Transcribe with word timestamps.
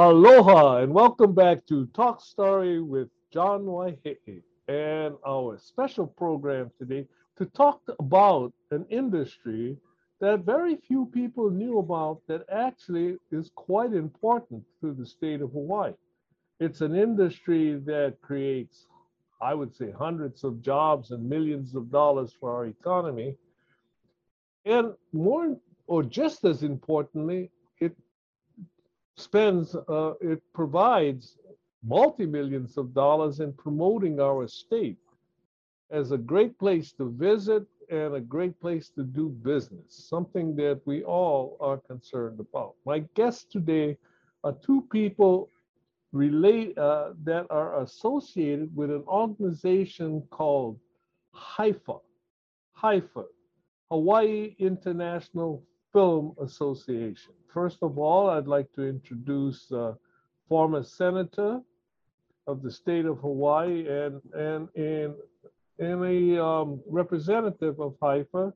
Aloha 0.00 0.76
and 0.76 0.94
welcome 0.94 1.34
back 1.34 1.66
to 1.66 1.86
Talk 1.86 2.20
Story 2.20 2.80
with 2.80 3.08
John 3.32 3.62
Waihee 3.62 4.42
and 4.68 5.16
our 5.26 5.58
special 5.58 6.06
program 6.06 6.70
today 6.78 7.04
to 7.36 7.46
talk 7.46 7.80
about 7.98 8.52
an 8.70 8.86
industry 8.90 9.76
that 10.20 10.44
very 10.44 10.76
few 10.76 11.06
people 11.06 11.50
knew 11.50 11.80
about 11.80 12.20
that 12.28 12.44
actually 12.48 13.16
is 13.32 13.50
quite 13.56 13.92
important 13.92 14.62
to 14.82 14.94
the 14.94 15.04
state 15.04 15.40
of 15.42 15.50
Hawaii. 15.50 15.94
It's 16.60 16.80
an 16.80 16.94
industry 16.94 17.74
that 17.84 18.20
creates, 18.22 18.86
I 19.42 19.52
would 19.52 19.74
say, 19.74 19.90
hundreds 19.90 20.44
of 20.44 20.62
jobs 20.62 21.10
and 21.10 21.28
millions 21.28 21.74
of 21.74 21.90
dollars 21.90 22.32
for 22.38 22.54
our 22.54 22.66
economy. 22.66 23.36
And 24.64 24.92
more, 25.12 25.56
or 25.88 26.04
just 26.04 26.44
as 26.44 26.62
importantly, 26.62 27.50
spends, 29.18 29.74
uh, 29.74 30.12
it 30.20 30.42
provides 30.52 31.36
multi-millions 31.84 32.76
of 32.76 32.94
dollars 32.94 33.40
in 33.40 33.52
promoting 33.52 34.20
our 34.20 34.46
state 34.46 34.98
as 35.90 36.12
a 36.12 36.18
great 36.18 36.58
place 36.58 36.92
to 36.92 37.10
visit 37.10 37.64
and 37.90 38.14
a 38.14 38.20
great 38.20 38.60
place 38.60 38.90
to 38.90 39.02
do 39.02 39.28
business, 39.28 40.06
something 40.08 40.54
that 40.56 40.80
we 40.84 41.02
all 41.04 41.56
are 41.60 41.78
concerned 41.78 42.38
about. 42.38 42.74
My 42.84 43.00
guests 43.14 43.44
today 43.44 43.96
are 44.44 44.54
two 44.64 44.86
people 44.92 45.50
relate 46.12 46.76
uh, 46.76 47.12
that 47.24 47.46
are 47.50 47.80
associated 47.82 48.74
with 48.74 48.90
an 48.90 49.04
organization 49.06 50.22
called 50.30 50.78
HIFA, 51.34 52.00
HIFA, 52.82 53.24
Hawaii 53.90 54.54
International 54.58 55.62
Film 55.92 56.34
Association. 56.40 57.32
First 57.52 57.78
of 57.82 57.98
all, 57.98 58.28
I'd 58.30 58.46
like 58.46 58.72
to 58.74 58.82
introduce 58.82 59.70
uh, 59.72 59.94
former 60.48 60.82
senator 60.82 61.60
of 62.46 62.62
the 62.62 62.70
state 62.70 63.06
of 63.06 63.18
Hawaii 63.18 63.88
and 63.88 64.20
and 64.34 64.68
and, 64.76 65.14
and 65.78 66.04
a 66.04 66.44
um, 66.44 66.80
representative 66.86 67.80
of 67.80 67.94
HIFA, 68.00 68.52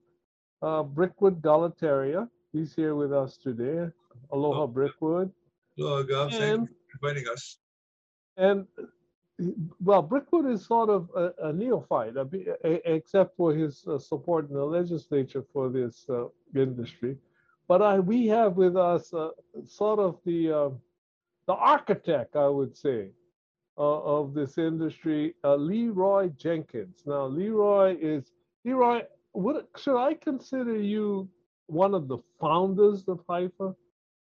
uh, 0.62 0.82
Brickwood 0.82 1.40
Galuteria. 1.42 2.28
He's 2.52 2.74
here 2.74 2.94
with 2.94 3.12
us 3.12 3.38
today. 3.38 3.90
Aloha, 4.30 4.66
Brickwood. 4.66 5.30
Hello, 5.76 6.04
Gov. 6.04 6.30
Thank 6.30 6.68
you 6.68 6.76
for 7.00 7.08
inviting 7.08 7.28
us. 7.32 7.58
And 8.36 8.66
well, 9.82 10.02
Brickwood 10.02 10.46
is 10.46 10.64
sort 10.66 10.90
of 10.90 11.08
a, 11.16 11.48
a 11.48 11.52
neophyte, 11.52 12.16
a 12.16 12.28
a- 12.64 12.94
except 12.94 13.36
for 13.36 13.54
his 13.54 13.84
uh, 13.86 13.98
support 13.98 14.48
in 14.48 14.54
the 14.54 14.64
legislature 14.64 15.44
for 15.52 15.70
this 15.70 16.04
uh, 16.10 16.26
industry. 16.54 17.16
But 17.68 17.82
I, 17.82 17.98
we 17.98 18.26
have 18.26 18.56
with 18.56 18.76
us 18.76 19.12
uh, 19.14 19.30
sort 19.66 19.98
of 19.98 20.18
the 20.24 20.52
uh, 20.52 20.70
the 21.46 21.54
architect, 21.54 22.36
I 22.36 22.48
would 22.48 22.76
say, 22.76 23.08
uh, 23.78 24.00
of 24.00 24.34
this 24.34 24.58
industry, 24.58 25.34
uh, 25.44 25.56
Leroy 25.56 26.28
Jenkins. 26.36 27.02
Now, 27.06 27.26
Leroy 27.26 27.96
is 28.00 28.32
Leroy. 28.64 29.02
Would 29.34 29.66
should 29.76 29.98
I 29.98 30.14
consider 30.14 30.76
you 30.76 31.28
one 31.66 31.94
of 31.94 32.08
the 32.08 32.18
founders 32.40 33.04
of 33.08 33.20
HIFA? 33.28 33.74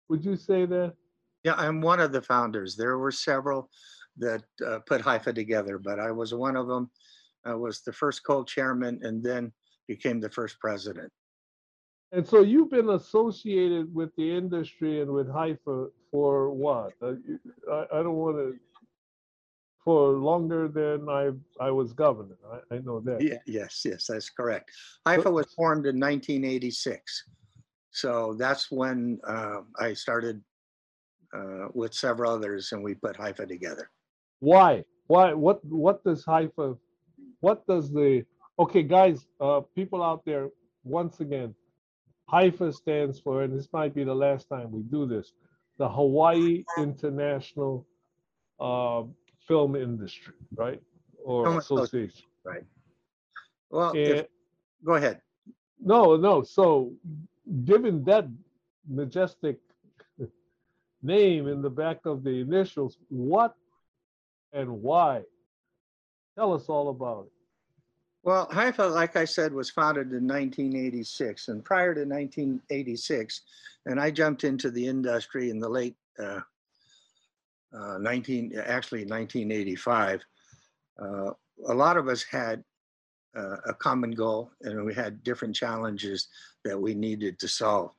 Would 0.09 0.25
you 0.25 0.37
say 0.37 0.67
that? 0.67 0.95
Yeah, 1.43 1.55
I'm 1.57 1.81
one 1.81 2.01
of 2.01 2.13
the 2.13 2.23
founders. 2.23 2.77
There 2.77 2.99
were 2.99 3.11
several 3.11 3.71
that 4.17 4.45
uh, 4.65 4.79
put 4.87 5.03
HIFA 5.03 5.35
together, 5.35 5.79
but 5.79 5.99
I 5.99 6.11
was 6.11 6.33
one 6.33 6.57
of 6.57 6.69
them. 6.69 6.91
I 7.45 7.55
was 7.55 7.83
the 7.83 7.93
first 7.93 8.25
co-chairman 8.25 9.01
and 9.03 9.23
then 9.23 9.53
became 9.87 10.21
the 10.21 10.31
first 10.31 10.59
president. 10.61 11.13
And 12.15 12.27
so 12.27 12.43
you've 12.43 12.71
been 12.71 12.91
associated 12.91 13.93
with 13.93 14.15
the 14.17 14.37
industry 14.37 15.01
and 15.01 15.11
with 15.11 15.27
HIFA 15.27 15.89
for 16.13 16.51
what? 16.51 16.93
Uh, 17.03 17.15
I, 17.71 17.87
I 17.93 18.03
don't 18.05 18.15
want 18.15 18.37
to, 18.37 18.57
for 19.85 20.13
longer 20.13 20.69
than 20.69 21.09
I, 21.09 21.31
I 21.61 21.71
was 21.73 21.93
governor. 21.93 22.37
I, 22.53 22.77
I 22.77 22.79
know 22.79 23.01
that. 23.01 23.21
Ye- 23.21 23.39
Yes, 23.47 23.83
yes, 23.85 24.07
that's 24.07 24.31
correct. 24.31 24.71
HIFA 25.07 25.33
was 25.33 25.53
formed 25.55 25.87
in 25.87 25.99
1986. 25.99 27.25
So 27.91 28.35
that's 28.39 28.71
when 28.71 29.19
uh, 29.27 29.63
I 29.81 29.93
started 29.95 30.41
uh, 31.37 31.67
with 31.75 31.95
several 31.95 32.33
others 32.33 32.71
and 32.71 32.83
we 32.83 32.95
put 32.95 33.17
HIFA 33.17 33.49
together. 33.49 33.91
Why? 34.39 34.85
Why? 35.09 35.33
What, 35.33 35.65
what 35.65 36.05
does 36.05 36.25
HIFA? 36.25 36.79
what 37.41 37.67
does 37.67 37.91
the, 37.93 38.25
okay, 38.59 38.83
guys, 38.83 39.27
uh, 39.41 39.61
people 39.75 40.03
out 40.03 40.25
there, 40.25 40.49
once 40.85 41.21
again, 41.21 41.55
HIFA 42.33 42.75
stands 42.75 43.21
for, 43.21 43.43
and 43.43 43.57
this 43.57 43.69
might 43.73 43.95
be 43.95 44.05
the 44.05 44.15
last 44.15 44.49
time 44.49 44.71
we 44.71 44.83
do 44.83 45.07
this, 45.07 45.33
the 45.79 45.89
Hawaii 45.89 46.65
International 46.79 47.87
uh, 48.61 49.03
Film 49.47 49.77
Industry, 49.77 50.35
right? 50.57 50.81
Or 51.23 51.45
Film 51.45 51.59
Association. 51.59 52.25
Right. 52.45 52.65
Well, 53.71 53.93
if, 53.95 54.27
go 54.85 54.95
ahead. 54.95 55.21
No, 55.81 56.17
no. 56.17 56.43
So, 56.43 56.93
given 57.65 58.05
that 58.05 58.27
majestic 58.89 59.59
name 61.03 61.49
in 61.49 61.61
the 61.61 61.71
back 61.71 62.07
of 62.07 62.25
the 62.25 62.41
initials, 62.41 62.99
what 63.09 63.55
and 64.53 64.83
why? 64.83 65.23
Tell 66.37 66.55
us 66.55 66.69
all 66.69 66.89
about 66.89 67.27
it. 67.27 67.33
Well, 68.25 68.49
HIFA, 68.49 68.91
like 68.91 69.17
I 69.17 69.27
said, 69.27 69.53
was 69.53 69.69
founded 69.69 70.13
in 70.13 70.27
1986. 70.27 71.49
And 71.49 71.63
prior 71.63 71.93
to 71.95 72.01
1986, 72.01 73.43
and 73.85 74.01
I 74.01 74.11
jumped 74.11 74.45
into 74.45 74.71
the 74.71 74.87
industry 74.87 75.51
in 75.51 75.61
the 75.61 75.69
late 75.69 75.95
uh, 76.19 76.41
uh, 77.77 77.99
19, 77.99 78.55
actually 78.65 79.05
1985. 79.05 80.23
Uh, 80.99 81.31
a 81.69 81.75
lot 81.75 81.99
of 81.99 82.09
us 82.09 82.23
had 82.23 82.65
uh, 83.37 83.57
a 83.67 83.75
common 83.75 84.13
goal 84.13 84.51
and 84.63 84.85
we 84.87 84.95
had 84.95 85.23
different 85.23 85.55
challenges 85.55 86.29
that 86.65 86.81
we 86.81 86.95
needed 86.95 87.39
to 87.41 87.49
solve. 87.49 87.91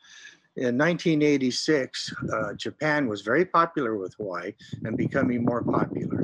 In 0.55 0.77
1986, 0.77 2.13
uh, 2.33 2.53
Japan 2.53 3.07
was 3.07 3.21
very 3.21 3.45
popular 3.45 3.95
with 3.95 4.15
Hawaii 4.15 4.53
and 4.85 4.97
becoming 4.97 5.45
more 5.45 5.61
popular. 5.61 6.21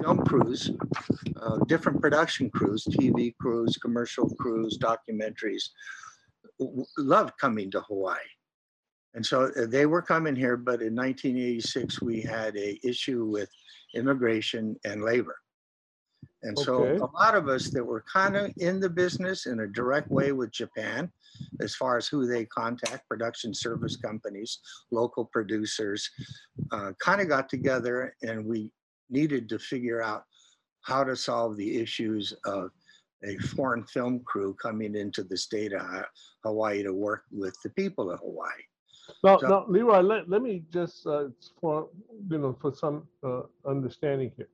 Film 0.00 0.24
crews 0.24 0.70
uh, 1.40 1.58
different 1.66 2.00
production 2.00 2.50
crews, 2.50 2.84
TV 2.84 3.34
crews, 3.40 3.76
commercial 3.76 4.28
crews, 4.36 4.78
documentaries, 4.78 5.70
loved 6.98 7.32
coming 7.40 7.70
to 7.70 7.80
Hawaii. 7.82 8.18
And 9.14 9.24
so 9.24 9.50
uh, 9.56 9.66
they 9.66 9.86
were 9.86 10.02
coming 10.02 10.36
here, 10.36 10.56
but 10.56 10.82
in 10.82 10.94
1986, 10.94 12.00
we 12.02 12.20
had 12.20 12.56
a 12.56 12.78
issue 12.86 13.24
with 13.24 13.50
immigration 13.94 14.76
and 14.84 15.02
labor. 15.02 15.36
And 16.42 16.58
so 16.58 16.84
Okay. 16.84 16.98
a 17.00 17.08
lot 17.22 17.34
of 17.34 17.48
us 17.48 17.68
that 17.70 17.84
were 17.84 18.04
kind 18.10 18.36
of 18.36 18.50
in 18.58 18.80
the 18.80 18.88
business 18.88 19.46
in 19.46 19.60
a 19.60 19.66
direct 19.66 20.10
way 20.10 20.32
with 20.32 20.50
Japan, 20.52 21.10
as 21.60 21.74
far 21.74 21.96
as 21.98 22.06
who 22.06 22.26
they 22.26 22.46
contact, 22.46 23.08
production 23.08 23.52
service 23.52 23.96
companies, 23.96 24.60
local 24.90 25.26
producers, 25.26 26.08
uh, 26.72 26.92
kind 26.98 27.20
of 27.20 27.28
got 27.28 27.48
together 27.48 28.14
and 28.22 28.44
we 28.44 28.72
needed 29.10 29.48
to 29.48 29.58
figure 29.58 30.02
out 30.02 30.24
how 30.82 31.04
to 31.04 31.14
solve 31.16 31.56
the 31.56 31.76
issues 31.78 32.32
of 32.44 32.70
a 33.24 33.36
foreign 33.38 33.84
film 33.84 34.20
crew 34.24 34.54
coming 34.54 34.94
into 34.96 35.22
the 35.22 35.36
state 35.36 35.72
of 35.74 35.82
Hawaii 36.42 36.82
to 36.82 36.92
work 36.94 37.24
with 37.30 37.54
the 37.62 37.70
people 37.70 38.10
of 38.10 38.18
Hawaii. 38.20 38.48
Now, 39.24 39.38
So- 39.38 39.48
now, 39.48 39.64
Leroy, 39.68 40.00
let, 40.00 40.28
let 40.28 40.40
me 40.42 40.62
just 40.72 41.06
uh, 41.06 41.28
for 41.60 41.88
you 42.30 42.38
know 42.38 42.56
for 42.60 42.72
some 42.74 43.06
uh, 43.24 43.42
understanding 43.66 44.32
here. 44.36 44.48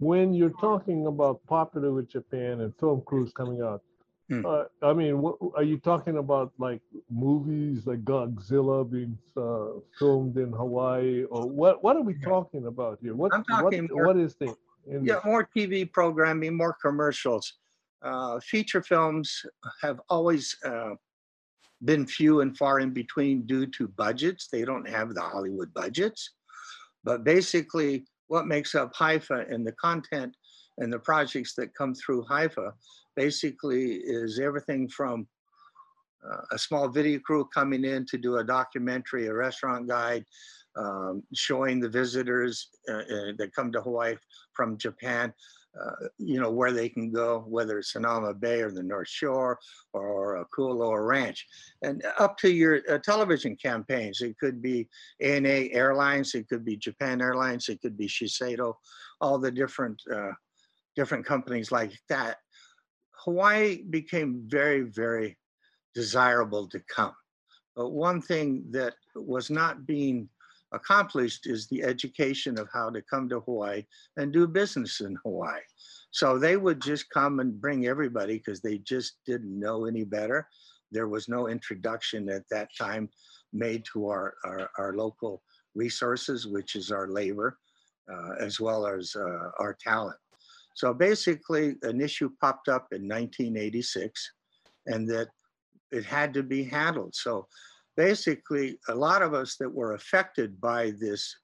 When 0.00 0.32
you're 0.32 0.58
talking 0.60 1.06
about 1.06 1.44
popular 1.46 1.92
with 1.92 2.08
Japan 2.08 2.60
and 2.62 2.72
film 2.78 3.02
crews 3.04 3.32
coming 3.32 3.60
out, 3.62 3.82
Hmm. 4.28 4.44
uh, 4.44 4.64
I 4.82 4.92
mean, 4.92 5.22
what, 5.22 5.36
are 5.56 5.62
you 5.62 5.78
talking 5.78 6.18
about 6.18 6.52
like 6.58 6.82
movies 7.10 7.86
like 7.86 8.04
Godzilla 8.04 8.88
being 8.88 9.16
uh, 9.36 9.80
filmed 9.98 10.36
in 10.36 10.52
Hawaii, 10.52 11.24
or 11.24 11.48
what? 11.48 11.82
What 11.82 11.96
are 11.96 12.02
we 12.02 12.14
talking 12.14 12.66
about 12.66 12.98
here? 13.00 13.14
What 13.14 13.32
what, 13.48 13.72
more- 13.90 14.06
what 14.06 14.16
is 14.18 14.34
the? 14.34 14.54
Yeah, 14.86 15.14
this? 15.16 15.24
more 15.24 15.48
TV 15.56 15.90
programming, 15.90 16.56
more 16.56 16.76
commercials. 16.80 17.54
Uh, 18.02 18.38
feature 18.40 18.82
films 18.82 19.44
have 19.82 20.00
always 20.08 20.56
uh, 20.64 20.94
been 21.84 22.06
few 22.06 22.40
and 22.40 22.56
far 22.56 22.80
in 22.80 22.90
between 22.90 23.46
due 23.46 23.66
to 23.66 23.88
budgets. 23.88 24.48
They 24.48 24.64
don't 24.64 24.88
have 24.88 25.14
the 25.14 25.22
Hollywood 25.22 25.72
budgets. 25.74 26.34
But 27.04 27.24
basically, 27.24 28.04
what 28.28 28.46
makes 28.46 28.74
up 28.74 28.94
HIFA 28.94 29.52
and 29.52 29.66
the 29.66 29.72
content 29.72 30.34
and 30.78 30.92
the 30.92 30.98
projects 30.98 31.54
that 31.54 31.74
come 31.74 31.94
through 31.94 32.24
HIFA 32.30 32.72
basically 33.18 33.86
is 33.94 34.38
everything 34.38 34.88
from 34.88 35.26
uh, 36.28 36.42
a 36.52 36.58
small 36.58 36.88
video 36.88 37.18
crew 37.20 37.44
coming 37.52 37.84
in 37.84 38.06
to 38.06 38.16
do 38.18 38.36
a 38.36 38.44
documentary, 38.44 39.26
a 39.26 39.34
restaurant 39.34 39.88
guide, 39.88 40.24
um, 40.76 41.22
showing 41.34 41.80
the 41.80 41.88
visitors 41.88 42.68
uh, 42.88 43.04
uh, 43.16 43.32
that 43.38 43.54
come 43.54 43.72
to 43.72 43.80
Hawaii 43.80 44.16
from 44.54 44.78
Japan 44.78 45.32
uh, 45.78 46.08
you 46.18 46.40
know, 46.40 46.50
where 46.50 46.72
they 46.72 46.88
can 46.88 47.10
go, 47.10 47.44
whether 47.46 47.78
it's 47.78 47.92
Hanauma 47.92 48.38
Bay 48.38 48.62
or 48.62 48.70
the 48.70 48.82
North 48.82 49.08
Shore 49.08 49.58
or 49.92 50.36
a 50.36 50.46
Kualoa 50.46 51.06
Ranch, 51.06 51.46
and 51.82 52.02
up 52.18 52.36
to 52.38 52.50
your 52.50 52.80
uh, 52.90 52.98
television 52.98 53.54
campaigns. 53.54 54.20
It 54.20 54.36
could 54.38 54.60
be 54.60 54.88
ANA 55.20 55.68
Airlines, 55.72 56.34
it 56.34 56.48
could 56.48 56.64
be 56.64 56.76
Japan 56.76 57.20
Airlines, 57.20 57.68
it 57.68 57.80
could 57.80 57.96
be 57.96 58.08
Shiseido, 58.08 58.74
all 59.20 59.38
the 59.38 59.50
different 59.50 60.00
uh, 60.12 60.32
different 60.96 61.24
companies 61.24 61.70
like 61.70 61.92
that. 62.08 62.38
Hawaii 63.24 63.82
became 63.82 64.44
very, 64.46 64.82
very 64.82 65.36
desirable 65.94 66.68
to 66.68 66.80
come. 66.94 67.14
But 67.74 67.90
one 67.90 68.20
thing 68.20 68.64
that 68.70 68.94
was 69.14 69.50
not 69.50 69.86
being 69.86 70.28
accomplished 70.72 71.46
is 71.46 71.66
the 71.66 71.82
education 71.82 72.58
of 72.58 72.68
how 72.72 72.90
to 72.90 73.02
come 73.02 73.28
to 73.28 73.40
Hawaii 73.40 73.84
and 74.16 74.32
do 74.32 74.46
business 74.46 75.00
in 75.00 75.16
Hawaii. 75.24 75.60
So 76.10 76.38
they 76.38 76.56
would 76.56 76.80
just 76.80 77.10
come 77.10 77.40
and 77.40 77.60
bring 77.60 77.86
everybody 77.86 78.38
because 78.38 78.60
they 78.60 78.78
just 78.78 79.18
didn't 79.26 79.58
know 79.58 79.86
any 79.86 80.04
better. 80.04 80.48
There 80.90 81.08
was 81.08 81.28
no 81.28 81.48
introduction 81.48 82.28
at 82.28 82.44
that 82.50 82.68
time 82.78 83.08
made 83.52 83.84
to 83.92 84.08
our, 84.08 84.34
our, 84.44 84.70
our 84.78 84.94
local 84.94 85.42
resources, 85.74 86.46
which 86.46 86.76
is 86.76 86.90
our 86.90 87.08
labor, 87.08 87.58
uh, 88.12 88.32
as 88.40 88.58
well 88.60 88.86
as 88.86 89.14
uh, 89.16 89.50
our 89.58 89.76
talent. 89.80 90.16
So 90.78 90.94
basically, 90.94 91.74
an 91.82 92.00
issue 92.00 92.30
popped 92.40 92.68
up 92.68 92.92
in 92.92 93.08
1986 93.08 94.32
and 94.86 95.08
that 95.08 95.26
it 95.90 96.04
had 96.04 96.32
to 96.34 96.44
be 96.44 96.62
handled. 96.62 97.16
So 97.16 97.48
basically, 97.96 98.78
a 98.88 98.94
lot 98.94 99.22
of 99.22 99.34
us 99.34 99.56
that 99.56 99.68
were 99.68 99.94
affected 99.94 100.60
by 100.60 100.92
this 101.00 101.34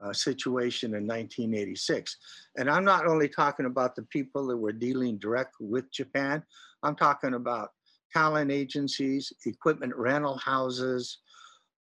uh, 0.00 0.12
situation 0.12 0.94
in 0.94 1.04
1986, 1.04 2.16
and 2.58 2.70
I'm 2.70 2.84
not 2.84 3.08
only 3.08 3.28
talking 3.28 3.66
about 3.66 3.96
the 3.96 4.04
people 4.04 4.46
that 4.46 4.56
were 4.56 4.72
dealing 4.72 5.18
direct 5.18 5.56
with 5.58 5.90
Japan, 5.90 6.44
I'm 6.84 6.94
talking 6.94 7.34
about 7.34 7.70
talent 8.12 8.52
agencies, 8.52 9.32
equipment 9.46 9.96
rental 9.96 10.38
houses. 10.38 11.18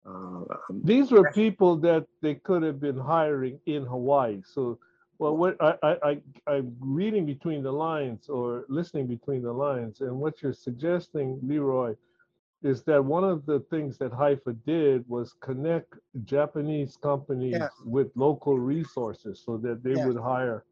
Uh, 0.08 0.10
um, 0.10 0.82
These 0.84 1.12
were 1.12 1.32
people 1.34 1.76
that 1.82 2.08
they 2.24 2.34
could 2.34 2.64
have 2.64 2.80
been 2.80 2.98
hiring 2.98 3.60
in 3.68 3.86
Hawaii. 3.86 4.42
So, 4.44 4.80
well, 5.18 5.36
what 5.38 5.56
I, 5.62 5.76
I, 5.82 5.96
I, 6.04 6.22
I'm 6.48 6.76
reading 6.80 7.26
between 7.26 7.64
the 7.64 7.72
lines 7.72 8.28
or 8.30 8.66
listening 8.68 9.08
between 9.08 9.42
the 9.42 9.52
lines, 9.52 10.02
and 10.02 10.16
what 10.16 10.42
you're 10.42 10.54
suggesting, 10.54 11.40
Leroy, 11.42 11.96
is 12.64 12.84
that 12.84 13.04
one 13.04 13.24
of 13.24 13.46
the 13.46 13.60
things 13.70 13.98
that 14.00 14.12
HIFA 14.12 14.58
did 14.66 15.08
was 15.08 15.36
connect 15.42 15.94
Japanese 16.26 16.98
companies 16.98 17.54
Yes. 17.54 17.72
with 17.86 18.08
local 18.16 18.58
resources 18.58 19.42
so 19.46 19.58
that 19.58 19.84
they 19.84 19.92
Yes. 19.92 20.06
would 20.06 20.18
hire 20.18 20.66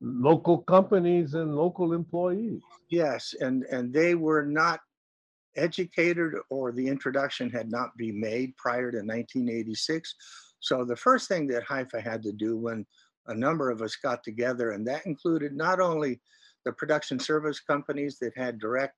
local 0.00 0.58
companies 0.58 1.34
and 1.34 1.56
local 1.56 1.92
employees. 1.92 2.62
Yes, 2.88 3.34
and, 3.40 3.64
and 3.64 3.92
they 3.92 4.14
were 4.14 4.44
not 4.44 4.80
educated 5.56 6.34
or 6.50 6.72
the 6.72 6.86
introduction 6.86 7.50
had 7.50 7.70
not 7.70 7.96
been 7.96 8.18
made 8.20 8.56
prior 8.56 8.90
to 8.90 8.98
1986. 8.98 10.14
So 10.60 10.84
the 10.84 10.96
first 10.96 11.28
thing 11.28 11.46
that 11.48 11.64
HIFA 11.64 12.02
had 12.02 12.22
to 12.22 12.32
do 12.32 12.56
when 12.56 12.86
a 13.26 13.34
number 13.34 13.70
of 13.70 13.82
us 13.82 13.96
got 13.96 14.22
together, 14.22 14.72
and 14.72 14.86
that 14.86 15.06
included 15.06 15.54
not 15.54 15.80
only 15.80 16.20
the 16.64 16.72
production 16.72 17.18
service 17.18 17.60
companies 17.60 18.18
that 18.20 18.36
had 18.36 18.58
direct 18.58 18.94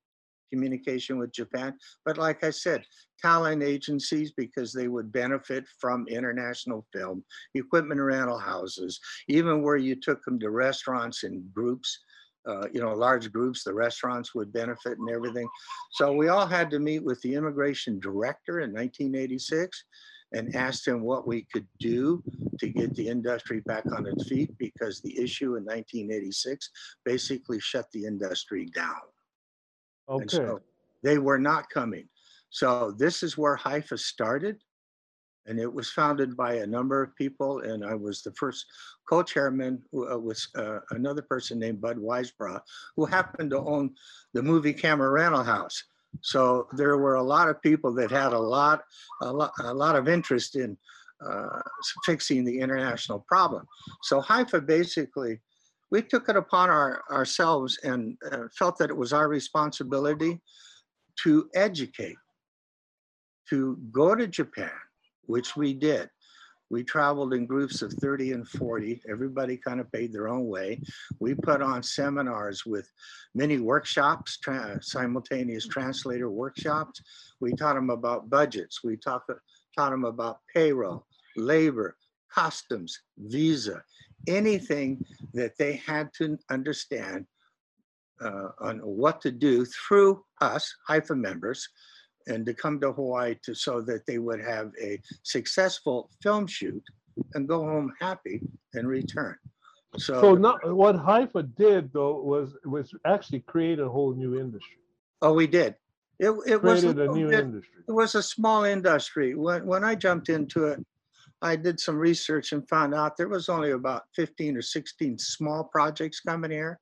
communication 0.51 1.17
with 1.17 1.33
Japan, 1.33 1.77
but 2.05 2.17
like 2.17 2.43
I 2.43 2.51
said, 2.51 2.83
talent 3.21 3.63
agencies 3.63 4.31
because 4.37 4.71
they 4.71 4.87
would 4.87 5.11
benefit 5.11 5.65
from 5.79 6.07
international 6.07 6.85
film, 6.93 7.23
equipment 7.53 7.99
rental 7.99 8.39
houses, 8.39 8.99
even 9.27 9.61
where 9.61 9.75
you 9.75 9.95
took 9.95 10.23
them 10.23 10.39
to 10.39 10.49
restaurants 10.49 11.23
and 11.23 11.53
groups 11.53 11.99
uh, 12.47 12.67
you 12.71 12.79
know, 12.79 12.93
large 12.93 13.31
groups, 13.31 13.63
the 13.63 13.73
restaurants 13.73 14.33
would 14.33 14.53
benefit 14.53 14.97
and 14.97 15.09
everything. 15.09 15.47
So 15.91 16.13
we 16.13 16.29
all 16.29 16.47
had 16.47 16.69
to 16.71 16.79
meet 16.79 17.03
with 17.03 17.21
the 17.21 17.35
immigration 17.35 17.99
director 17.99 18.61
in 18.61 18.71
1986 18.71 19.83
and 20.33 20.55
asked 20.55 20.87
him 20.87 21.01
what 21.01 21.27
we 21.27 21.47
could 21.51 21.67
do 21.79 22.21
to 22.59 22.67
get 22.67 22.93
the 22.95 23.07
industry 23.07 23.61
back 23.61 23.85
on 23.91 24.05
its 24.05 24.27
feet 24.27 24.51
because 24.57 25.01
the 25.01 25.17
issue 25.17 25.55
in 25.55 25.63
1986 25.63 26.69
basically 27.05 27.59
shut 27.59 27.85
the 27.93 28.05
industry 28.05 28.65
down. 28.75 29.01
And 30.19 30.29
Okay. 30.29 30.37
so 30.37 30.59
they 31.03 31.17
were 31.17 31.39
not 31.39 31.69
coming. 31.69 32.09
So 32.49 32.91
this 32.97 33.23
is 33.23 33.37
where 33.37 33.55
HIFA 33.57 33.99
started. 33.99 34.57
And 35.45 35.59
it 35.59 35.71
was 35.71 35.89
founded 35.91 36.35
by 36.35 36.55
a 36.55 36.67
number 36.67 37.01
of 37.01 37.15
people. 37.15 37.61
And 37.61 37.85
I 37.85 37.95
was 37.95 38.21
the 38.21 38.33
first 38.33 38.65
co-chairman 39.07 39.81
who, 39.91 40.11
uh, 40.11 40.17
with 40.17 40.45
uh, 40.55 40.79
another 40.91 41.21
person 41.21 41.57
named 41.57 41.79
Bud 41.79 41.97
Weisbrot, 41.97 42.59
who 42.97 43.05
happened 43.05 43.51
to 43.51 43.59
own 43.59 43.95
the 44.33 44.43
movie 44.43 44.73
camera 44.73 45.09
rental 45.09 45.43
house. 45.43 45.81
So 46.21 46.67
there 46.73 46.97
were 46.97 47.15
a 47.15 47.23
lot 47.23 47.49
of 47.49 47.61
people 47.61 47.93
that 47.95 48.11
had 48.11 48.33
a 48.33 48.39
lot, 48.39 48.83
a 49.21 49.31
lot, 49.31 49.51
a 49.63 49.73
lot 49.73 49.95
of 49.95 50.07
interest 50.07 50.55
in 50.55 50.77
uh, 51.25 51.61
fixing 52.05 52.43
the 52.43 52.59
international 52.59 53.25
problem. 53.27 53.65
So 54.03 54.21
HIFA 54.21 54.65
basically, 54.65 55.39
we 55.89 56.01
took 56.01 56.29
it 56.29 56.35
upon 56.35 56.69
our, 56.69 57.03
ourselves 57.11 57.79
and 57.83 58.17
uh, 58.31 58.47
felt 58.57 58.77
that 58.77 58.89
it 58.89 58.97
was 58.97 59.13
our 59.13 59.27
responsibility 59.27 60.39
to 61.23 61.49
educate, 61.55 62.17
to 63.49 63.77
go 63.91 64.15
to 64.15 64.27
Japan, 64.27 64.71
which 65.23 65.55
we 65.55 65.73
did. 65.73 66.09
We 66.69 66.83
traveled 66.83 67.33
in 67.33 67.45
groups 67.45 67.81
of 67.81 67.93
30 67.93 68.33
and 68.33 68.47
40. 68.47 69.01
Everybody 69.09 69.57
kind 69.57 69.79
of 69.79 69.91
paid 69.91 70.11
their 70.11 70.27
own 70.27 70.47
way. 70.47 70.81
We 71.19 71.33
put 71.33 71.61
on 71.61 71.81
seminars 71.81 72.65
with 72.65 72.91
many 73.33 73.59
workshops, 73.59 74.37
tra- 74.37 74.81
simultaneous 74.81 75.67
translator 75.67 76.29
workshops. 76.29 77.01
We 77.39 77.53
taught 77.53 77.75
them 77.75 77.89
about 77.89 78.29
budgets. 78.29 78.83
We 78.83 78.97
taught, 78.97 79.23
taught 79.75 79.91
them 79.91 80.03
about 80.03 80.39
payroll, 80.53 81.05
labor, 81.35 81.95
customs, 82.33 82.99
visa, 83.17 83.83
anything 84.27 85.03
that 85.33 85.57
they 85.57 85.77
had 85.77 86.13
to 86.15 86.37
understand 86.49 87.25
uh, 88.21 88.49
on 88.59 88.79
what 88.79 89.21
to 89.21 89.31
do 89.31 89.65
through 89.65 90.23
us, 90.41 90.73
HIFA 90.89 91.17
members, 91.17 91.67
and 92.27 92.45
to 92.45 92.53
come 92.53 92.79
to 92.81 92.91
Hawaii 92.91 93.35
to 93.43 93.53
so 93.55 93.81
that 93.81 94.05
they 94.05 94.17
would 94.17 94.41
have 94.41 94.71
a 94.81 94.99
successful 95.23 96.09
film 96.21 96.47
shoot 96.47 96.83
and 97.33 97.47
go 97.47 97.59
home 97.63 97.93
happy 97.99 98.41
and 98.73 98.87
return. 98.87 99.35
So, 99.97 100.21
So 100.21 100.35
not, 100.35 100.57
what 100.75 100.95
HIFA 100.95 101.55
did 101.55 101.91
though 101.93 102.21
was 102.21 102.55
was 102.65 102.93
actually 103.05 103.39
create 103.41 103.79
a 103.79 103.89
whole 103.89 104.13
new 104.13 104.39
industry. 104.39 104.77
oh, 105.21 105.33
we 105.33 105.47
did. 105.47 105.75
It, 106.19 106.31
it 106.47 106.61
was 106.63 106.83
a 106.83 106.89
a 106.89 107.07
new 107.19 107.29
bit- 107.29 107.39
industry. 107.41 107.83
it 107.87 107.91
was 107.91 108.15
a 108.15 108.23
small 108.23 108.63
industry. 108.65 109.33
When 109.35 109.65
when 109.65 109.83
I 109.83 109.95
jumped 109.95 110.29
into 110.29 110.65
it, 110.65 110.79
I 111.41 111.55
did 111.55 111.79
some 111.79 111.97
research 111.97 112.51
and 112.53 112.67
found 112.67 112.93
out 112.95 113.15
there 113.17 113.27
was 113.29 113.47
only 113.49 113.71
about 113.71 114.03
15 114.15 114.57
or 114.57 114.61
16 114.61 115.17
small 115.19 115.63
projects 115.63 116.19
coming 116.19 116.51
here. 116.51 116.79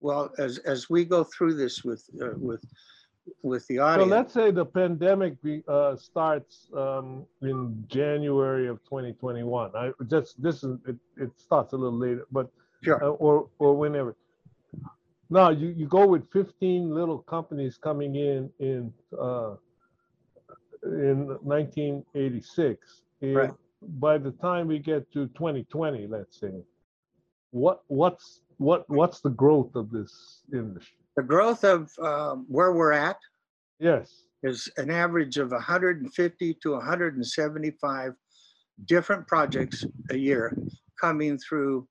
Well, 0.00 0.30
as 0.38 0.58
as 0.58 0.88
we 0.88 1.04
go 1.04 1.24
through 1.24 1.54
this 1.54 1.84
with 1.84 2.02
uh, 2.22 2.36
with 2.36 2.62
with 3.42 3.66
the 3.68 3.76
So 3.76 4.04
let's 4.04 4.32
say 4.32 4.50
the 4.50 4.64
pandemic 4.64 5.40
be, 5.42 5.62
uh, 5.68 5.96
starts 5.96 6.68
um, 6.76 7.26
in 7.42 7.84
January 7.88 8.68
of 8.68 8.82
2021. 8.84 9.70
I 9.76 9.92
just 10.08 10.40
this 10.42 10.62
is 10.64 10.78
it, 10.86 10.96
it 11.16 11.30
starts 11.38 11.72
a 11.72 11.76
little 11.76 11.98
later, 11.98 12.26
but 12.30 12.50
Sure. 12.82 13.02
uh, 13.04 13.08
or 13.08 13.48
or 13.58 13.74
whenever. 13.76 14.16
Now 15.28 15.50
you, 15.50 15.68
you 15.68 15.86
go 15.86 16.06
with 16.06 16.30
15 16.32 16.92
little 16.94 17.18
companies 17.18 17.78
coming 17.78 18.16
in 18.16 18.50
in 18.58 18.92
uh, 19.18 19.54
in 20.84 21.28
1986. 21.42 23.02
And 23.22 23.36
Right. 23.36 23.50
By 23.98 24.18
the 24.18 24.32
time 24.32 24.68
we 24.68 24.78
get 24.78 25.10
to 25.12 25.26
2020, 25.28 26.06
let's 26.06 26.38
say, 26.38 26.52
what 27.50 27.82
what's 27.88 28.42
what 28.58 28.88
what's 28.90 29.20
the 29.20 29.30
growth 29.30 29.74
of 29.74 29.90
this 29.90 30.42
industry? 30.52 30.99
The 31.16 31.22
growth 31.22 31.64
of 31.64 31.90
um, 32.02 32.46
where 32.48 32.72
we're 32.72 32.92
at 32.92 33.16
Yes. 33.78 34.24
is 34.42 34.68
an 34.76 34.90
average 34.90 35.38
of 35.38 35.50
150 35.50 36.54
to 36.62 36.72
175 36.72 38.12
different 38.84 39.26
projects 39.26 39.84
a 40.10 40.16
year 40.16 40.56
coming 41.00 41.38
through 41.38 41.88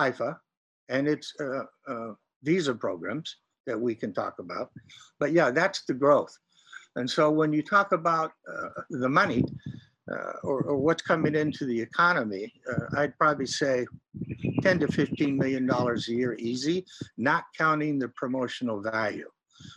HIFA 0.00 0.36
and 0.88 1.06
its 1.08 1.32
uh, 1.40 1.64
uh, 1.88 2.12
visa 2.42 2.74
programs 2.74 3.36
that 3.66 3.80
we 3.80 3.94
can 3.94 4.12
talk 4.12 4.38
about. 4.38 4.70
But 5.20 5.32
yeah, 5.32 5.50
that's 5.50 5.84
the 5.84 5.94
growth. 5.94 6.36
And 6.96 7.08
so 7.08 7.30
when 7.30 7.52
you 7.52 7.62
talk 7.62 7.92
about 7.92 8.32
uh, 8.52 8.82
the 8.90 9.08
money 9.08 9.44
uh, 10.10 10.32
or, 10.42 10.62
or 10.62 10.76
what's 10.76 11.02
coming 11.02 11.34
into 11.34 11.66
the 11.66 11.80
economy, 11.80 12.52
uh, 12.70 13.00
I'd 13.00 13.18
probably 13.18 13.46
say 13.46 13.86
10 14.62 14.80
to 14.80 14.88
15 14.88 15.36
million 15.36 15.66
dollars 15.66 16.08
a 16.08 16.12
year 16.12 16.34
easy, 16.38 16.84
not 17.16 17.44
counting 17.56 17.98
the 17.98 18.08
promotional 18.08 18.80
value 18.80 19.28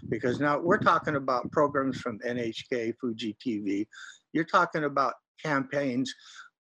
because 0.10 0.40
now 0.40 0.60
we're 0.60 0.78
talking 0.78 1.16
about 1.16 1.52
programs 1.52 2.00
from 2.00 2.20
NHK, 2.20 2.96
Fuji 3.00 3.36
TV. 3.46 3.88
You're 4.34 4.46
talking 4.46 4.86
about 4.86 5.16
campaigns. 5.42 6.14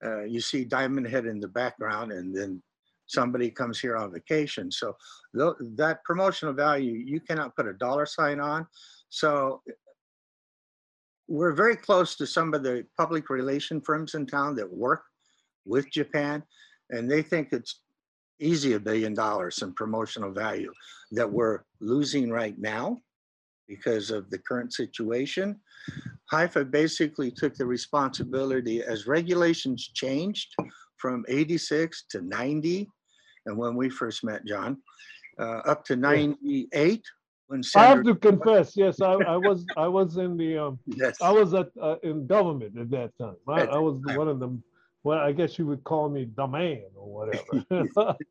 Uh, 0.03 0.23
you 0.23 0.41
see 0.41 0.65
Diamond 0.65 1.07
Head 1.07 1.25
in 1.25 1.39
the 1.39 1.47
background, 1.47 2.11
and 2.11 2.35
then 2.35 2.61
somebody 3.07 3.49
comes 3.49 3.79
here 3.79 3.97
on 3.97 4.11
vacation. 4.11 4.71
So 4.71 4.95
tho- 5.33 5.55
that 5.75 6.03
promotional 6.03 6.53
value, 6.53 6.93
you 6.93 7.19
cannot 7.19 7.55
put 7.55 7.67
a 7.67 7.73
dollar 7.73 8.05
sign 8.05 8.39
on. 8.39 8.65
So 9.09 9.61
we're 11.31 11.53
very 11.53 11.77
close 11.77 12.17
to 12.17 12.27
some 12.27 12.53
of 12.53 12.61
the 12.61 12.85
public 12.97 13.29
relation 13.29 13.79
firms 13.79 14.15
in 14.15 14.25
town 14.25 14.53
that 14.53 14.69
work 14.69 15.03
with 15.65 15.89
Japan, 15.89 16.43
and 16.89 17.09
they 17.09 17.21
think 17.21 17.49
it's 17.51 17.83
easy 18.41 18.73
a 18.73 18.79
billion 18.79 19.13
dollars 19.13 19.61
in 19.61 19.73
promotional 19.73 20.33
value 20.33 20.73
that 21.11 21.31
we're 21.31 21.59
losing 21.79 22.29
right 22.29 22.59
now 22.59 22.97
because 23.69 24.11
of 24.11 24.29
the 24.29 24.39
current 24.39 24.73
situation. 24.73 25.57
HIFA 26.33 26.69
basically 26.69 27.31
took 27.31 27.55
the 27.55 27.65
responsibility 27.65 28.83
as 28.83 29.07
regulations 29.07 29.89
changed 29.93 30.53
from 30.97 31.23
86 31.29 32.07
to 32.09 32.21
90, 32.23 32.89
and 33.45 33.57
when 33.57 33.77
we 33.77 33.89
first 33.89 34.25
met 34.25 34.45
John, 34.45 34.77
uh, 35.39 35.61
up 35.63 35.85
to 35.85 35.95
98 35.95 37.01
when 37.51 37.61
I 37.75 37.85
have 37.85 38.03
to 38.05 38.15
confess, 38.15 38.77
yes, 38.77 39.01
I, 39.01 39.11
I 39.11 39.35
was, 39.35 39.65
I 39.75 39.87
was 39.99 40.15
in 40.15 40.37
the, 40.37 40.57
um, 40.57 40.79
Yes. 40.85 41.17
I 41.21 41.31
was 41.31 41.53
at, 41.53 41.69
uh, 41.81 41.97
in 42.01 42.25
government 42.25 42.77
at 42.79 42.89
that 42.91 43.11
time. 43.17 43.35
I, 43.47 43.63
I 43.63 43.77
was 43.77 43.97
one 44.15 44.29
of 44.29 44.39
them, 44.39 44.63
well, 45.03 45.19
I 45.19 45.33
guess 45.33 45.59
you 45.59 45.65
would 45.67 45.83
call 45.83 46.09
me 46.09 46.29
the 46.33 46.47
man 46.47 46.85
or 46.95 47.07
whatever. 47.17 48.15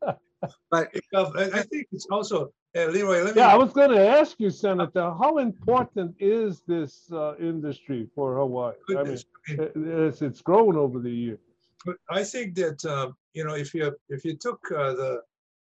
But 0.71 0.89
I, 1.13 1.25
I 1.53 1.61
think 1.61 1.85
it's 1.91 2.07
also, 2.09 2.51
uh, 2.75 2.85
Leroy, 2.85 3.21
let 3.21 3.35
me. 3.35 3.41
Yeah, 3.41 3.49
I 3.49 3.57
was 3.57 3.71
gonna 3.73 4.01
ask 4.01 4.39
you, 4.39 4.49
Senator, 4.49 5.13
how 5.21 5.37
important 5.37 6.15
is 6.19 6.63
this, 6.67 7.11
uh, 7.11 7.35
industry 7.37 8.09
for 8.15 8.37
Hawaii? 8.37 8.73
I 8.89 8.93
mean, 8.93 8.97
goodness, 9.03 9.25
I 9.49 9.51
mean, 9.51 9.69
it's, 10.07 10.23
it's 10.23 10.41
grown 10.41 10.77
over 10.77 10.97
the 10.97 11.11
years. 11.11 11.37
But 11.85 11.97
I 12.09 12.23
think 12.23 12.55
that, 12.55 12.83
uh, 12.83 13.11
you 13.35 13.43
know, 13.45 13.53
if 13.53 13.75
you, 13.75 13.95
if 14.09 14.25
you 14.25 14.35
took 14.35 14.59
uh, 14.75 14.93
the, 14.93 15.21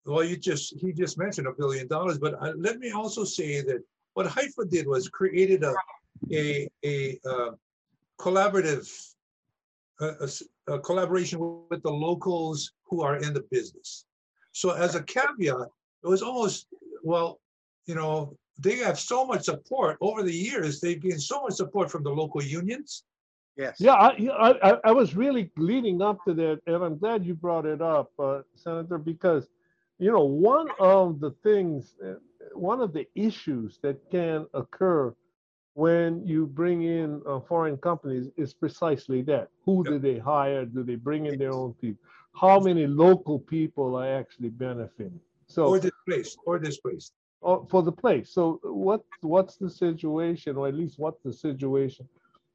well, 0.06 0.24
you 0.24 0.38
just, 0.38 0.76
he 0.80 0.92
just 0.94 1.18
mentioned 1.18 1.48
a 1.48 1.54
billion 1.54 1.88
dollars, 1.88 2.18
but 2.18 2.34
uh, 2.42 2.54
let 2.58 2.80
me 2.80 2.92
also 2.92 3.24
say 3.24 3.62
that 3.62 3.82
what 4.14 4.28
HIFA 4.28 4.70
did 4.70 4.88
was 4.88 5.10
created 5.10 5.64
a, 5.64 5.74
a, 6.32 6.68
a 6.86 7.20
uh, 7.28 7.52
collaborative, 8.20 8.88
a, 10.02 10.06
a 10.06 10.24
s- 10.24 10.44
a 10.68 10.80
collaboration 10.80 11.40
with 11.70 11.84
the 11.84 11.92
locals 11.92 12.72
who 12.86 13.02
are 13.02 13.18
in 13.18 13.34
the 13.34 13.42
business. 13.52 14.06
So 14.54 14.72
as 14.72 14.96
a 14.96 15.04
caveat, 15.04 15.68
it 16.04 16.08
was 16.08 16.22
almost, 16.22 16.68
well, 17.04 17.40
you 17.86 17.96
know, 17.96 18.38
they 18.60 18.78
have 18.78 18.98
so 19.00 19.26
much 19.26 19.44
support 19.44 19.98
over 20.00 20.24
the 20.24 20.32
years. 20.34 20.80
They've 20.80 21.02
gained 21.02 21.22
so 21.22 21.42
much 21.44 21.54
support 21.54 21.92
from 21.92 22.04
the 22.04 22.12
local 22.12 22.42
unions. 22.42 23.04
yes. 23.58 23.76
Yeah, 23.80 23.94
I, 23.96 24.16
yeah, 24.18 24.32
I, 24.32 24.72
I- 24.72 24.80
I 24.86 24.92
was 24.92 25.16
really 25.16 25.52
leading 25.58 26.02
up 26.02 26.24
to 26.26 26.34
that, 26.36 26.62
and 26.68 26.76
I'm 26.84 26.98
glad 26.98 27.26
you 27.26 27.34
brought 27.34 27.66
it 27.66 27.82
up, 27.82 28.12
uh, 28.20 28.42
Senator, 28.56 28.98
because, 28.98 29.48
you 30.00 30.12
know, 30.12 30.24
one 30.24 30.70
of 30.80 31.20
the 31.20 31.32
things, 31.44 31.96
uh, 32.04 32.16
one 32.54 32.82
of 32.82 32.94
the 32.94 33.08
issues 33.16 33.80
that 33.82 33.98
can 34.10 34.46
occur 34.54 35.14
when 35.74 36.26
you 36.26 36.46
bring 36.48 36.84
in 36.84 37.22
uh, 37.28 37.40
foreign 37.40 37.78
companies 37.78 38.30
is 38.38 38.54
precisely 38.54 39.22
that. 39.24 39.50
Who 39.66 39.86
do 39.86 40.00
they 40.00 40.18
hire? 40.18 40.66
Do 40.66 40.84
they 40.84 40.96
bring 40.96 41.26
in 41.26 41.38
their 41.38 41.54
own 41.54 41.74
people? 41.74 42.04
How 42.34 42.60
many 42.60 42.88
local 42.88 43.40
people 43.40 43.96
are 43.96 44.08
actually 44.20 44.50
benefiting? 44.50 45.20
So 45.48 45.70
Or 45.70 45.80
displaced, 45.80 46.40
or 46.46 46.60
displaced. 46.60 47.14
uh, 47.44 47.58
for 47.70 47.82
the 47.84 47.92
place. 47.92 48.30
So 48.32 48.60
what, 48.64 49.04
what's 49.22 49.58
the 49.58 49.70
situation, 49.70 50.58
or 50.58 50.68
at 50.68 50.76
least 50.76 51.00
what's 51.00 51.22
the 51.24 51.34
situation? 51.34 52.08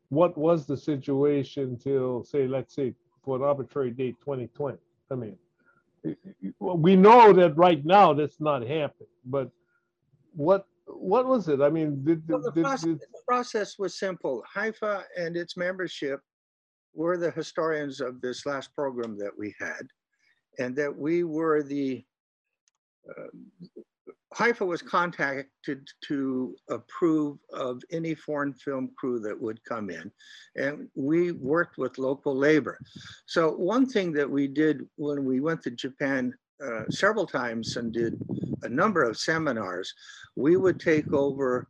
What 0.09 0.37
was 0.37 0.67
the 0.67 0.77
situation 0.77 1.77
till, 1.77 2.25
say, 2.25 2.47
let's 2.47 2.75
say, 2.75 2.95
for 3.23 3.37
an 3.37 3.43
arbitrary 3.43 3.91
date, 3.91 4.17
2020? 4.21 4.79
I 5.11 5.15
mean, 5.15 5.37
i- 5.37 5.37
i- 5.37 5.37
well, 5.37 5.48
we 6.61 6.97
know 6.97 7.33
that 7.33 7.57
right 7.57 7.85
now 7.85 8.13
that's 8.13 8.41
not 8.41 8.63
happening, 8.63 9.09
but 9.25 9.51
what, 10.35 10.67
what 10.87 11.27
was 11.27 11.49
it? 11.49 11.61
I 11.61 11.69
mean, 11.71 12.05
did, 12.05 12.23
Well, 12.29 12.41
the 12.41 12.53
did, 12.53 12.65
process, 12.65 12.85
did, 12.85 13.01
the 13.01 13.23
process 13.27 13.79
was 13.79 13.99
simple. 13.99 14.43
HIFA 14.55 15.03
and 15.17 15.37
its 15.37 15.57
membership 15.57 16.21
were 16.95 17.17
the 17.17 17.31
historians 17.31 18.01
of 18.01 18.21
this 18.21 18.47
last 18.47 18.75
program 18.75 19.19
that 19.19 19.37
we 19.37 19.55
had, 19.59 19.83
and 20.59 20.75
that 20.77 20.95
we 20.97 21.25
were 21.25 21.63
the. 21.63 22.05
Uh, 23.09 23.29
HIFA 24.35 24.67
was 24.67 24.83
contacted 24.83 25.89
to 26.07 26.55
approve 26.69 27.39
of 27.53 27.83
any 27.91 28.15
foreign 28.15 28.53
film 28.53 28.91
crew 28.99 29.19
that 29.21 29.41
would 29.41 29.63
come 29.65 29.89
in, 29.91 30.11
and 30.57 30.89
we 30.95 31.33
worked 31.33 31.79
with 31.79 31.99
local 31.99 32.37
labor. 32.37 32.79
So 33.27 33.53
one 33.53 33.87
thing 33.87 34.13
that 34.13 34.31
we 34.31 34.47
did 34.47 34.87
when 34.97 35.25
we 35.25 35.41
went 35.41 35.63
to 35.63 35.71
Japan 35.71 36.35
uh, 36.65 36.83
several 36.91 37.27
times 37.27 37.77
and 37.77 37.93
did 37.93 38.21
a 38.63 38.69
number 38.69 39.03
of 39.03 39.17
seminars, 39.17 39.95
we 40.37 40.57
would 40.57 40.81
take 40.81 41.13
over 41.13 41.69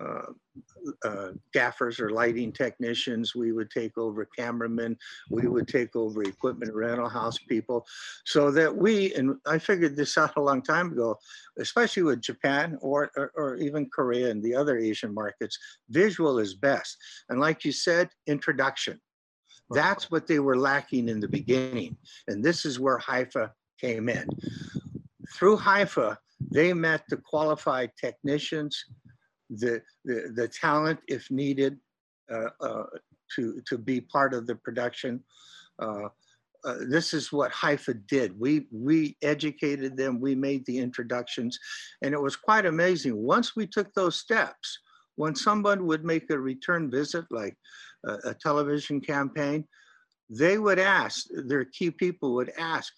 uh, 0.00 0.32
uh, 1.04 1.28
gaffers 1.52 2.00
or 2.00 2.10
lighting 2.10 2.52
technicians. 2.52 3.34
We 3.34 3.52
would 3.52 3.70
take 3.70 3.96
over 3.96 4.24
cameramen. 4.24 4.96
We 5.30 5.46
would 5.46 5.68
take 5.68 5.94
over 5.94 6.22
equipment 6.22 6.74
rental 6.74 7.08
house 7.08 7.38
people 7.38 7.86
so 8.24 8.50
that 8.50 8.74
we, 8.74 9.14
and 9.14 9.36
I 9.46 9.58
figured 9.58 9.96
this 9.96 10.18
out 10.18 10.36
a 10.36 10.42
long 10.42 10.62
time 10.62 10.92
ago, 10.92 11.18
especially 11.58 12.02
with 12.02 12.20
Japan 12.22 12.76
or, 12.80 13.10
or, 13.16 13.32
or 13.36 13.56
even 13.56 13.88
Korea 13.88 14.30
and 14.30 14.42
the 14.42 14.54
other 14.54 14.78
Asian 14.78 15.14
markets, 15.14 15.58
visual 15.90 16.38
is 16.38 16.54
best. 16.54 16.96
And 17.28 17.40
like 17.40 17.64
you 17.64 17.72
said, 17.72 18.10
introduction. 18.26 19.00
That's 19.70 20.10
what 20.10 20.26
they 20.26 20.40
were 20.40 20.58
lacking 20.58 21.08
in 21.08 21.20
the 21.20 21.28
beginning. 21.28 21.96
And 22.28 22.44
this 22.44 22.66
is 22.66 22.78
where 22.78 22.98
HIFA 22.98 23.50
came 23.80 24.08
in. 24.08 24.28
Through 25.34 25.58
HIFA, 25.58 26.16
they 26.52 26.72
met 26.72 27.04
the 27.08 27.16
qualified 27.16 27.90
technicians, 27.98 28.84
the, 29.50 29.82
the, 30.04 30.32
the 30.34 30.48
talent 30.48 31.00
if 31.08 31.30
needed 31.30 31.78
uh, 32.32 32.48
uh, 32.60 32.84
to, 33.36 33.60
to 33.66 33.78
be 33.78 34.00
part 34.00 34.34
of 34.34 34.46
the 34.46 34.54
production. 34.54 35.22
Uh, 35.78 36.08
uh, 36.64 36.76
this 36.88 37.12
is 37.12 37.30
what 37.30 37.52
HIFA 37.52 38.06
did. 38.06 38.38
We, 38.40 38.66
we 38.72 39.16
educated 39.22 39.96
them, 39.96 40.20
we 40.20 40.34
made 40.34 40.64
the 40.64 40.78
introductions, 40.78 41.58
and 42.02 42.14
it 42.14 42.20
was 42.20 42.36
quite 42.36 42.64
amazing. 42.64 43.14
Once 43.16 43.54
we 43.54 43.66
took 43.66 43.92
those 43.92 44.16
steps, 44.16 44.78
when 45.16 45.34
someone 45.34 45.86
would 45.86 46.04
make 46.04 46.30
a 46.30 46.38
return 46.38 46.90
visit, 46.90 47.26
like 47.30 47.56
a, 48.06 48.30
a 48.30 48.34
television 48.34 49.00
campaign, 49.00 49.66
they 50.30 50.58
would 50.58 50.78
ask, 50.78 51.26
their 51.46 51.66
key 51.66 51.90
people 51.90 52.34
would 52.34 52.52
ask 52.58 52.92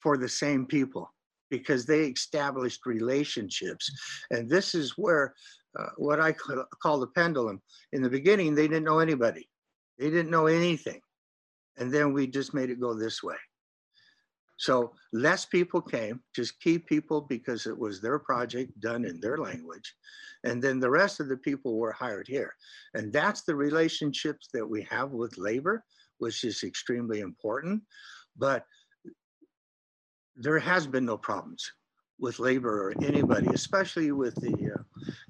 for 0.00 0.16
the 0.16 0.28
same 0.28 0.66
people 0.66 1.12
because 1.50 1.84
they 1.84 2.04
established 2.04 2.86
relationships. 2.86 3.90
And 4.30 4.48
this 4.48 4.74
is 4.74 4.96
where 4.96 5.34
uh, 5.78 5.88
what 5.96 6.20
I 6.20 6.32
call 6.32 7.00
the 7.00 7.06
pendulum. 7.08 7.60
In 7.92 8.02
the 8.02 8.10
beginning, 8.10 8.54
they 8.54 8.68
didn't 8.68 8.84
know 8.84 8.98
anybody, 8.98 9.48
they 9.98 10.10
didn't 10.10 10.30
know 10.30 10.46
anything. 10.46 11.00
And 11.78 11.92
then 11.92 12.12
we 12.12 12.26
just 12.26 12.52
made 12.52 12.70
it 12.70 12.80
go 12.80 12.94
this 12.94 13.22
way. 13.22 13.36
So 14.58 14.92
less 15.12 15.44
people 15.44 15.80
came, 15.80 16.20
just 16.36 16.60
key 16.60 16.78
people 16.78 17.22
because 17.22 17.66
it 17.66 17.76
was 17.76 18.00
their 18.00 18.18
project 18.18 18.78
done 18.78 19.04
in 19.04 19.18
their 19.20 19.38
language. 19.38 19.94
And 20.44 20.62
then 20.62 20.78
the 20.78 20.90
rest 20.90 21.18
of 21.18 21.28
the 21.28 21.36
people 21.36 21.78
were 21.78 21.92
hired 21.92 22.28
here. 22.28 22.54
And 22.94 23.12
that's 23.12 23.42
the 23.42 23.56
relationships 23.56 24.48
that 24.52 24.64
we 24.64 24.86
have 24.90 25.10
with 25.10 25.38
labor, 25.38 25.84
which 26.18 26.44
is 26.44 26.62
extremely 26.62 27.20
important. 27.20 27.82
But 28.36 28.64
there 30.36 30.58
has 30.58 30.86
been 30.86 31.06
no 31.06 31.16
problems 31.16 31.68
with 32.20 32.38
labor 32.38 32.88
or 32.88 32.94
anybody, 33.02 33.48
especially 33.52 34.12
with 34.12 34.34
the, 34.36 34.74
uh, 34.78 34.81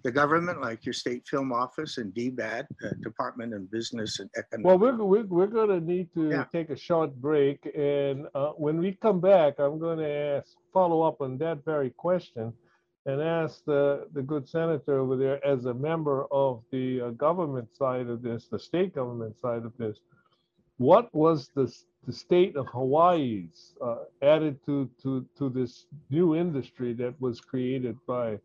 the 0.02 0.11
government, 0.11 0.61
like 0.61 0.85
your 0.85 0.92
state 0.92 1.26
film 1.28 1.52
office 1.52 1.99
and 1.99 2.12
DBEDT, 2.12 2.66
uh, 2.85 2.88
Department 3.02 3.54
of 3.54 3.71
Business 3.71 4.18
and 4.18 4.28
Economic. 4.37 4.66
well, 4.66 4.78
we're, 4.78 5.04
we're, 5.04 5.26
we're 5.26 5.47
gonna 5.47 5.80
need 5.80 6.12
to 6.14 6.28
Yeah. 6.30 6.44
take 6.52 6.71
a 6.71 6.76
short 6.76 7.14
break, 7.16 7.59
and, 7.76 8.26
uh, 8.35 8.50
when 8.64 8.78
we 8.78 8.92
come 9.00 9.21
back, 9.21 9.59
I'm 9.59 9.78
gonna 9.78 10.09
ask, 10.09 10.56
follow 10.73 11.02
up 11.02 11.21
on 11.21 11.38
that 11.38 11.64
very 11.64 11.90
question 11.90 12.52
and 13.06 13.21
ask 13.21 13.64
the, 13.64 14.06
the 14.12 14.23
good 14.23 14.49
senator 14.49 14.99
over 14.99 15.16
there, 15.16 15.44
as 15.47 15.64
a 15.66 15.75
member 15.75 16.26
of 16.32 16.62
the 16.71 17.00
uh, 17.00 17.11
government 17.11 17.68
side 17.75 18.09
of 18.09 18.23
this, 18.23 18.49
the 18.49 18.59
state 18.59 18.94
government 18.94 19.35
side 19.40 19.64
of 19.64 19.73
this, 19.76 19.99
what 20.78 21.12
was 21.14 21.49
the, 21.54 21.73
the 22.06 22.12
state 22.12 22.56
of 22.56 22.66
Hawaii's 22.68 23.75
uh, 23.80 23.99
attitude 24.23 24.90
to, 25.02 25.26
to 25.38 25.49
this 25.49 25.87
new 26.11 26.35
industry 26.35 26.92
that 26.94 27.21
was 27.21 27.40
created 27.40 27.97
by 28.06 28.38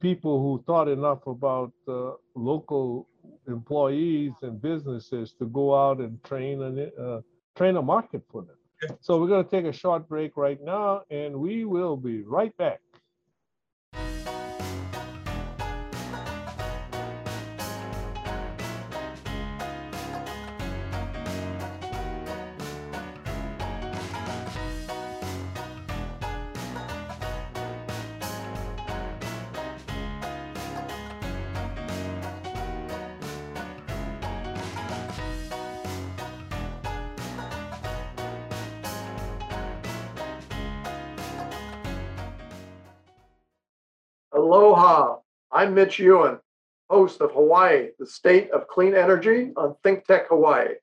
people 0.00 0.40
who 0.40 0.62
thought 0.66 0.88
enough 0.88 1.26
about 1.26 1.72
uh, 1.86 2.12
local 2.34 3.06
employees 3.46 4.32
and 4.42 4.60
businesses 4.60 5.34
to 5.38 5.46
go 5.46 5.74
out 5.74 5.98
and 5.98 6.22
train 6.24 6.62
and 6.62 6.90
uh, 6.98 7.20
train 7.54 7.76
a 7.76 7.82
market 7.82 8.22
for 8.30 8.42
them. 8.42 8.56
So 9.00 9.20
we're 9.20 9.28
going 9.28 9.44
to 9.44 9.50
take 9.50 9.66
a 9.66 9.72
short 9.72 10.08
break 10.08 10.36
right 10.36 10.60
now, 10.62 11.02
and 11.10 11.36
we 11.36 11.64
will 11.64 11.96
be 11.96 12.22
right 12.22 12.56
back. 12.56 12.80
I'm 45.60 45.74
Mitch 45.74 45.98
Ewan, 45.98 46.38
host 46.88 47.20
of 47.20 47.32
Hawaii, 47.32 47.88
the 47.98 48.06
State 48.06 48.50
of 48.50 48.66
Clean 48.66 48.94
Energy 48.94 49.52
on 49.58 49.76
Think 49.82 50.06
Tech 50.06 50.28
Hawaii. 50.28 50.76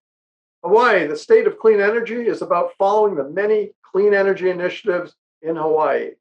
Hawaii, 0.63 1.07
the 1.07 1.15
State 1.15 1.47
of 1.47 1.57
Clean 1.57 1.81
Energy 1.81 2.27
is 2.27 2.43
about 2.43 2.73
following 2.77 3.15
the 3.15 3.27
many 3.27 3.71
clean 3.81 4.13
energy 4.13 4.51
initiatives 4.51 5.15
in 5.41 5.55
Hawaii. 5.55 6.11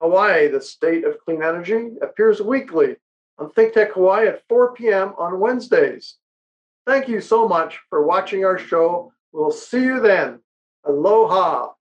Hawaii, 0.00 0.46
the 0.46 0.60
State 0.60 1.04
of 1.04 1.18
Clean 1.24 1.42
Energy, 1.42 1.96
appears 2.00 2.40
weekly 2.40 2.94
on 3.38 3.50
Think 3.50 3.74
Tech 3.74 3.94
Hawaii 3.94 4.28
at 4.28 4.44
4 4.48 4.74
p.m. 4.74 5.12
on 5.18 5.40
Wednesdays. 5.40 6.14
Thank 6.86 7.08
you 7.08 7.20
so 7.20 7.48
much 7.48 7.80
for 7.90 8.06
watching 8.06 8.44
our 8.44 8.56
show. 8.56 9.12
We'll 9.32 9.50
see 9.50 9.82
you 9.82 9.98
then. 9.98 10.38
Aloha. 10.84 11.72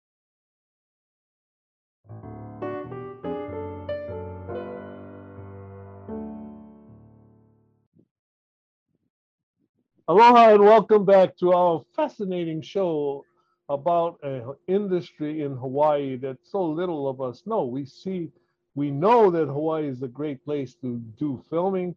Aloha 10.07 10.53
and 10.53 10.61
welcome 10.63 11.03
back 11.03 11.35
to 11.37 11.51
our 11.53 11.81
fascinating 11.95 12.61
show 12.61 13.25
about 13.69 14.19
an 14.21 14.53
industry 14.67 15.41
in 15.41 15.55
Hawaii 15.55 16.15
that 16.17 16.37
so 16.43 16.63
little 16.63 17.09
of 17.09 17.21
us 17.21 17.41
know. 17.47 17.65
We 17.65 17.85
see, 17.87 18.29
we 18.75 18.91
know 18.91 19.31
that 19.31 19.47
Hawaii 19.47 19.87
is 19.87 20.03
a 20.03 20.07
great 20.07 20.45
place 20.45 20.75
to 20.81 20.99
do 21.17 21.41
filming 21.49 21.95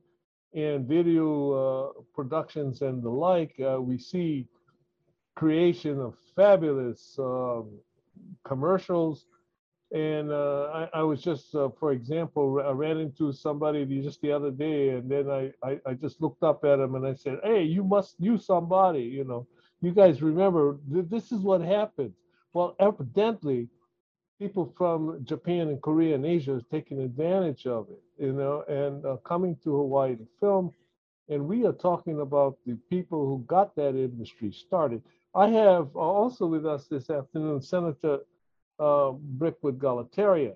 and 0.54 0.88
video 0.88 1.52
uh, 1.52 2.00
productions 2.14 2.80
and 2.80 3.02
the 3.02 3.10
like. 3.10 3.54
Uh, 3.60 3.78
we 3.78 3.98
see 3.98 4.46
creation 5.36 6.00
of 6.00 6.14
fabulous 6.34 7.14
um, 7.18 7.68
commercials 8.42 9.26
and 9.90 10.30
uh, 10.30 10.71
I, 10.75 11.00
I, 11.00 11.02
was 11.02 11.23
just, 11.23 11.54
uh, 11.54 11.71
for 11.80 11.92
example, 11.92 12.62
I 12.64 12.73
ran 12.73 12.99
into 12.99 13.33
somebody 13.33 13.87
just 14.02 14.21
the 14.21 14.33
other 14.33 14.50
day, 14.50 14.90
and 14.90 15.11
then 15.11 15.30
I, 15.30 15.50
I, 15.66 15.80
I, 15.87 15.95
just 15.95 16.21
looked 16.21 16.42
up 16.42 16.62
at 16.64 16.78
him 16.78 16.95
and 16.95 17.07
I 17.07 17.14
said, 17.14 17.38
"Hey, 17.42 17.62
you 17.62 17.83
must 17.83 18.16
use 18.18 18.45
somebody. 18.45 19.00
You 19.00 19.25
know, 19.25 19.47
you 19.80 19.92
guys 19.92 20.21
remember 20.21 20.78
th- 20.92 21.07
this 21.09 21.33
is 21.33 21.40
what 21.40 21.62
happens." 21.62 22.12
Well, 22.52 22.76
evidently, 22.78 23.68
people 24.38 24.75
from 24.76 25.25
Japan 25.25 25.68
and 25.68 25.80
Korea 25.80 26.16
and 26.16 26.26
Asia 26.26 26.57
is 26.57 26.64
taking 26.71 27.00
advantage 27.00 27.66
of 27.66 27.88
it. 27.88 28.02
You 28.23 28.35
know, 28.35 28.64
and 28.68 29.07
uh, 29.07 29.16
coming 29.25 29.57
to 29.64 29.71
Hawaii 29.75 30.16
to 30.16 30.26
film, 30.38 30.71
and 31.30 31.49
we 31.49 31.64
are 31.64 31.73
talking 31.73 32.21
about 32.21 32.59
the 32.66 32.76
people 32.90 33.26
who 33.26 33.42
got 33.47 33.75
that 33.76 33.97
industry 33.97 34.52
started. 34.52 35.02
I 35.35 35.49
have 35.49 35.97
also 35.97 36.45
with 36.47 36.66
us 36.66 36.88
this 36.88 37.09
afternoon 37.09 37.62
Senator 37.62 38.18
uh, 38.78 39.12
Brickwood 39.12 39.78
Galuteria. 39.78 40.54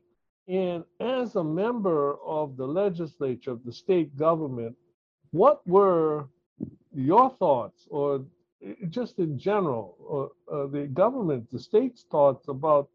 And 0.49 0.85
as 1.01 1.37
a 1.37 1.45
member 1.45 2.17
of 2.25 2.57
the 2.57 2.67
legislature 2.67 3.53
of 3.53 3.65
the 3.65 3.73
state 3.73 4.17
government, 4.17 4.77
what 5.31 5.67
were 5.67 6.29
your 6.95 7.31
thoughts, 7.31 7.87
or 7.91 8.25
just 8.91 9.19
in 9.19 9.39
general, 9.39 9.97
or, 9.99 10.31
uh, 10.53 10.67
the 10.67 10.87
government, 10.87 11.51
the 11.51 11.59
state's 11.59 12.05
thoughts 12.11 12.49
about 12.49 12.89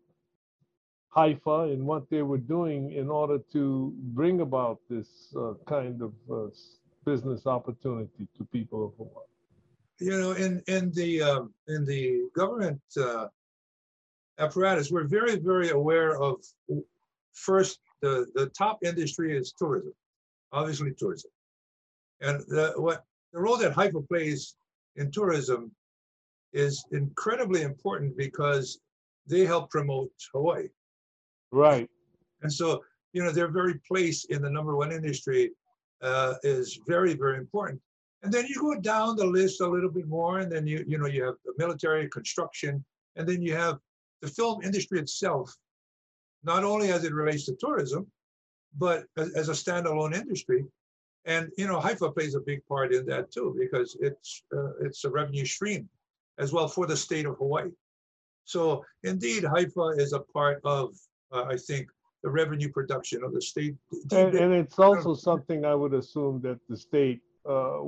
HIFA 1.15 1.73
and 1.73 1.85
what 1.85 2.09
they 2.09 2.21
were 2.21 2.37
doing 2.37 2.91
in 2.91 3.09
order 3.09 3.39
to 3.53 3.93
bring 4.13 4.41
about 4.41 4.79
this 4.89 5.33
uh, 5.35 5.53
kind 5.65 6.01
of 6.01 6.13
uh, 6.31 6.49
business 7.05 7.47
opportunity 7.47 8.27
to 8.37 8.43
people 8.45 8.85
of 8.85 8.91
Hawaii? 8.97 9.25
You 9.99 10.19
know, 10.21 10.31
in 10.33 10.61
in 10.67 10.91
the 10.91 11.23
um, 11.23 11.53
in 11.67 11.85
the 11.85 12.29
government 12.35 12.81
uh, 12.97 13.27
apparatus, 14.39 14.91
we're 14.91 15.07
very, 15.07 15.37
very 15.37 15.69
aware 15.69 16.21
of 16.21 16.35
first, 17.33 17.79
the, 18.01 18.27
the 18.35 18.47
top 18.47 18.79
industry 18.83 19.37
is 19.37 19.53
tourism, 19.57 19.93
obviously 20.51 20.93
tourism. 20.97 21.31
And 22.21 22.41
the, 22.47 22.73
what 22.77 23.03
the 23.33 23.39
role 23.39 23.57
that 23.57 23.73
HIFA 23.73 24.07
plays 24.07 24.55
in 24.95 25.11
tourism 25.11 25.71
is 26.53 26.83
incredibly 26.91 27.61
important 27.61 28.17
because 28.17 28.79
they 29.27 29.45
help 29.45 29.69
promote 29.69 30.11
Hawaii. 30.33 30.69
Right. 31.51 31.89
And 32.41 32.51
so, 32.51 32.83
you 33.13 33.23
know, 33.23 33.31
their 33.31 33.49
very 33.49 33.79
place 33.87 34.25
in 34.25 34.41
the 34.41 34.49
number 34.49 34.75
one 34.75 34.91
industry 34.91 35.51
uh, 36.01 36.35
is 36.43 36.79
very, 36.87 37.13
very 37.13 37.37
important. 37.37 37.81
And 38.23 38.31
then 38.31 38.45
you 38.47 38.59
go 38.59 38.79
down 38.79 39.15
the 39.15 39.25
list 39.25 39.61
a 39.61 39.67
little 39.67 39.89
bit 39.91 40.07
more, 40.07 40.39
and 40.39 40.51
then 40.51 40.65
you, 40.65 40.83
you 40.87 40.97
know, 40.97 41.07
you 41.07 41.23
have 41.23 41.35
the 41.45 41.53
military 41.57 42.09
construction, 42.09 42.83
and 43.15 43.27
then 43.27 43.41
you 43.41 43.53
have 43.55 43.79
the 44.21 44.27
film 44.27 44.63
industry 44.63 44.99
itself, 44.99 45.55
not 46.43 46.63
only 46.63 46.91
as 46.91 47.03
it 47.03 47.13
relates 47.13 47.45
to 47.45 47.55
tourism, 47.59 48.07
but 48.77 49.05
as, 49.17 49.33
as 49.33 49.49
a 49.49 49.53
standalone 49.53 50.15
industry. 50.15 50.65
And 51.25 51.51
you 51.57 51.67
know, 51.67 51.79
HIFA 51.79 52.13
plays 52.13 52.35
a 52.35 52.39
big 52.39 52.65
part 52.67 52.93
in 52.93 53.05
that 53.07 53.31
too 53.31 53.55
because 53.59 53.97
it's 53.99 54.43
uh, 54.55 54.73
it's 54.81 55.03
a 55.03 55.09
revenue 55.09 55.45
stream 55.45 55.89
as 56.37 56.53
well 56.53 56.67
for 56.67 56.85
the 56.87 56.95
state 56.95 57.25
of 57.25 57.37
Hawaii. 57.37 57.71
So 58.45 58.85
indeed, 59.03 59.43
HIFA 59.43 59.99
is 59.99 60.13
a 60.13 60.19
part 60.19 60.61
of 60.63 60.95
uh, 61.31 61.43
I 61.43 61.57
think 61.57 61.89
the 62.23 62.29
revenue 62.29 62.69
production 62.69 63.23
of 63.23 63.33
the 63.33 63.41
state. 63.41 63.75
And, 64.11 64.33
and 64.35 64.53
it's 64.53 64.79
also 64.79 65.13
something 65.13 65.65
I 65.65 65.75
would 65.75 65.93
assume 65.93 66.41
that 66.41 66.59
the 66.67 66.77
state 66.77 67.21
uh, 67.47 67.79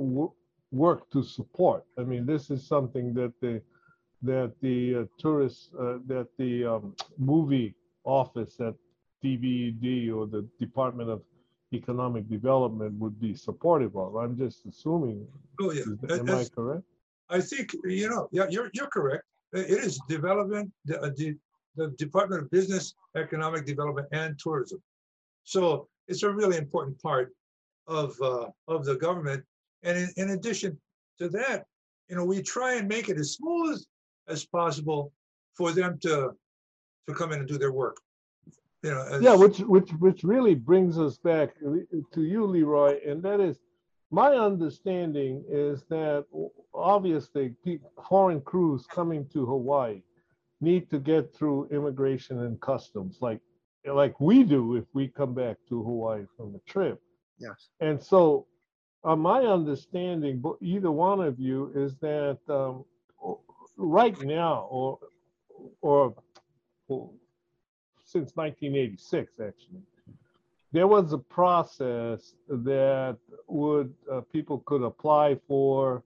work 0.70 1.10
to 1.10 1.22
support. 1.22 1.84
I 1.98 2.02
mean, 2.02 2.26
this 2.26 2.50
is 2.50 2.66
something 2.66 3.12
that 3.14 3.32
the 3.40 3.60
that 4.22 4.52
the 4.60 4.96
uh, 4.96 5.04
tourist, 5.18 5.70
uh, 5.78 5.98
that 6.06 6.28
the 6.38 6.64
um, 6.64 6.94
movie 7.18 7.74
office 8.04 8.60
at 8.60 8.74
DBEDT 9.24 10.14
or 10.14 10.26
the 10.26 10.46
Department 10.58 11.10
of 11.10 11.22
Economic 11.72 12.28
Development 12.28 12.92
would 12.98 13.20
be 13.20 13.34
supportive 13.34 13.96
of. 13.96 14.16
I'm 14.16 14.36
just 14.36 14.66
assuming. 14.66 15.26
Oh, 15.60 15.70
yeah. 15.72 15.82
Am 16.10 16.30
I 16.30 16.44
correct? 16.54 16.82
I 17.28 17.40
think, 17.40 17.74
you 17.84 18.08
know, 18.08 18.28
yeah, 18.32 18.46
you're, 18.50 18.70
you're 18.74 18.88
correct. 18.88 19.24
It 19.52 19.70
is 19.70 20.00
development, 20.08 20.70
the, 20.84 21.00
uh, 21.00 21.10
the, 21.16 21.36
the 21.76 21.88
Department 21.98 22.42
of 22.42 22.50
Business, 22.50 22.94
Economic 23.16 23.66
Development, 23.66 24.06
and 24.12 24.38
Tourism. 24.38 24.82
So 25.44 25.88
it's 26.08 26.22
a 26.22 26.30
really 26.30 26.56
important 26.56 27.00
part 27.00 27.32
of 27.86 28.16
uh, 28.20 28.46
of 28.68 28.84
the 28.84 28.96
government. 28.96 29.44
And 29.82 29.96
in, 29.98 30.10
in 30.16 30.30
addition 30.30 30.78
to 31.18 31.28
that, 31.30 31.64
you 32.08 32.16
know, 32.16 32.24
we 32.24 32.42
try 32.42 32.74
and 32.74 32.88
make 32.88 33.08
it 33.08 33.18
as 33.18 33.32
smooth 33.34 33.82
as 34.30 34.44
possible 34.44 35.12
for 35.54 35.72
them 35.72 35.98
to 36.02 36.30
to 37.08 37.14
come 37.14 37.32
in 37.32 37.40
and 37.40 37.48
do 37.48 37.58
their 37.58 37.72
work. 37.72 37.96
You 38.82 38.90
know, 38.90 39.02
as, 39.10 39.22
yeah, 39.22 39.34
which 39.34 39.58
which 39.60 39.90
which 39.98 40.24
really 40.24 40.54
brings 40.54 40.98
us 40.98 41.18
back 41.18 41.58
to 41.60 42.22
you, 42.22 42.46
Leroy, 42.46 42.98
and 43.06 43.22
that 43.22 43.40
is 43.40 43.58
my 44.10 44.34
understanding 44.34 45.44
is 45.48 45.84
that 45.90 46.24
obviously 46.74 47.54
foreign 48.08 48.40
crews 48.40 48.86
coming 48.86 49.26
to 49.32 49.46
Hawaii 49.46 50.02
need 50.60 50.90
to 50.90 50.98
get 50.98 51.34
through 51.34 51.68
immigration 51.70 52.40
and 52.40 52.60
customs, 52.60 53.18
like 53.20 53.40
like 53.86 54.18
we 54.20 54.44
do 54.44 54.76
if 54.76 54.84
we 54.92 55.08
come 55.08 55.34
back 55.34 55.56
to 55.68 55.82
Hawaii 55.82 56.24
from 56.36 56.54
a 56.54 56.70
trip. 56.70 57.00
Yes. 57.38 57.68
And 57.80 58.02
so, 58.02 58.46
uh, 59.04 59.16
my 59.16 59.40
understanding, 59.40 60.42
either 60.60 60.90
one 60.90 61.20
of 61.20 61.40
you, 61.40 61.72
is 61.74 61.96
that 62.00 62.38
um, 62.48 62.84
right. 63.80 64.20
Now, 64.22 64.68
or, 64.70 64.98
or, 65.80 66.14
or 66.88 67.10
since 68.04 68.32
1986, 68.34 69.34
actually, 69.40 69.82
there 70.72 70.86
was 70.86 71.12
a 71.12 71.18
process 71.18 72.34
that 72.48 73.16
would 73.48 73.92
uh, 74.10 74.20
people 74.32 74.62
could 74.66 74.82
apply 74.82 75.36
for 75.48 76.04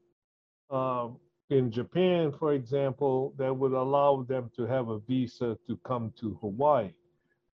um, 0.71 1.19
in 1.51 1.71
Japan, 1.71 2.33
for 2.33 2.55
example, 2.55 3.35
that 3.37 3.55
would 3.55 3.73
allow 3.73 4.23
them 4.23 4.51
to 4.57 4.67
have 4.67 4.89
a 4.89 4.99
visa 5.01 5.59
to 5.67 5.77
come 5.85 6.13
to 6.19 6.39
Hawaii. 6.41 6.91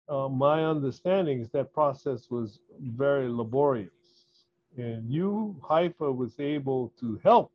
Uh, 0.09 0.29
my 0.29 0.65
understanding 0.65 1.41
is 1.41 1.51
that 1.51 1.73
process 1.73 2.31
was 2.31 2.61
very 2.81 3.29
laborious, 3.29 3.91
and 4.77 5.09
you, 5.11 5.57
HIFA 5.63 6.15
was 6.15 6.41
able 6.41 6.93
to 7.01 7.21
help 7.23 7.53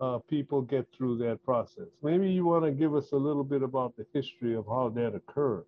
uh, 0.00 0.18
people 0.28 0.62
get 0.62 0.86
through 0.96 1.18
that 1.18 1.42
process. 1.44 1.88
Maybe 2.02 2.30
you 2.30 2.44
want 2.44 2.64
to 2.64 2.70
give 2.70 2.94
us 2.94 3.12
a 3.12 3.16
little 3.16 3.44
bit 3.44 3.62
about 3.62 3.96
the 3.96 4.06
history 4.14 4.54
of 4.56 4.66
how 4.66 4.88
that 4.96 5.14
occurred. 5.14 5.64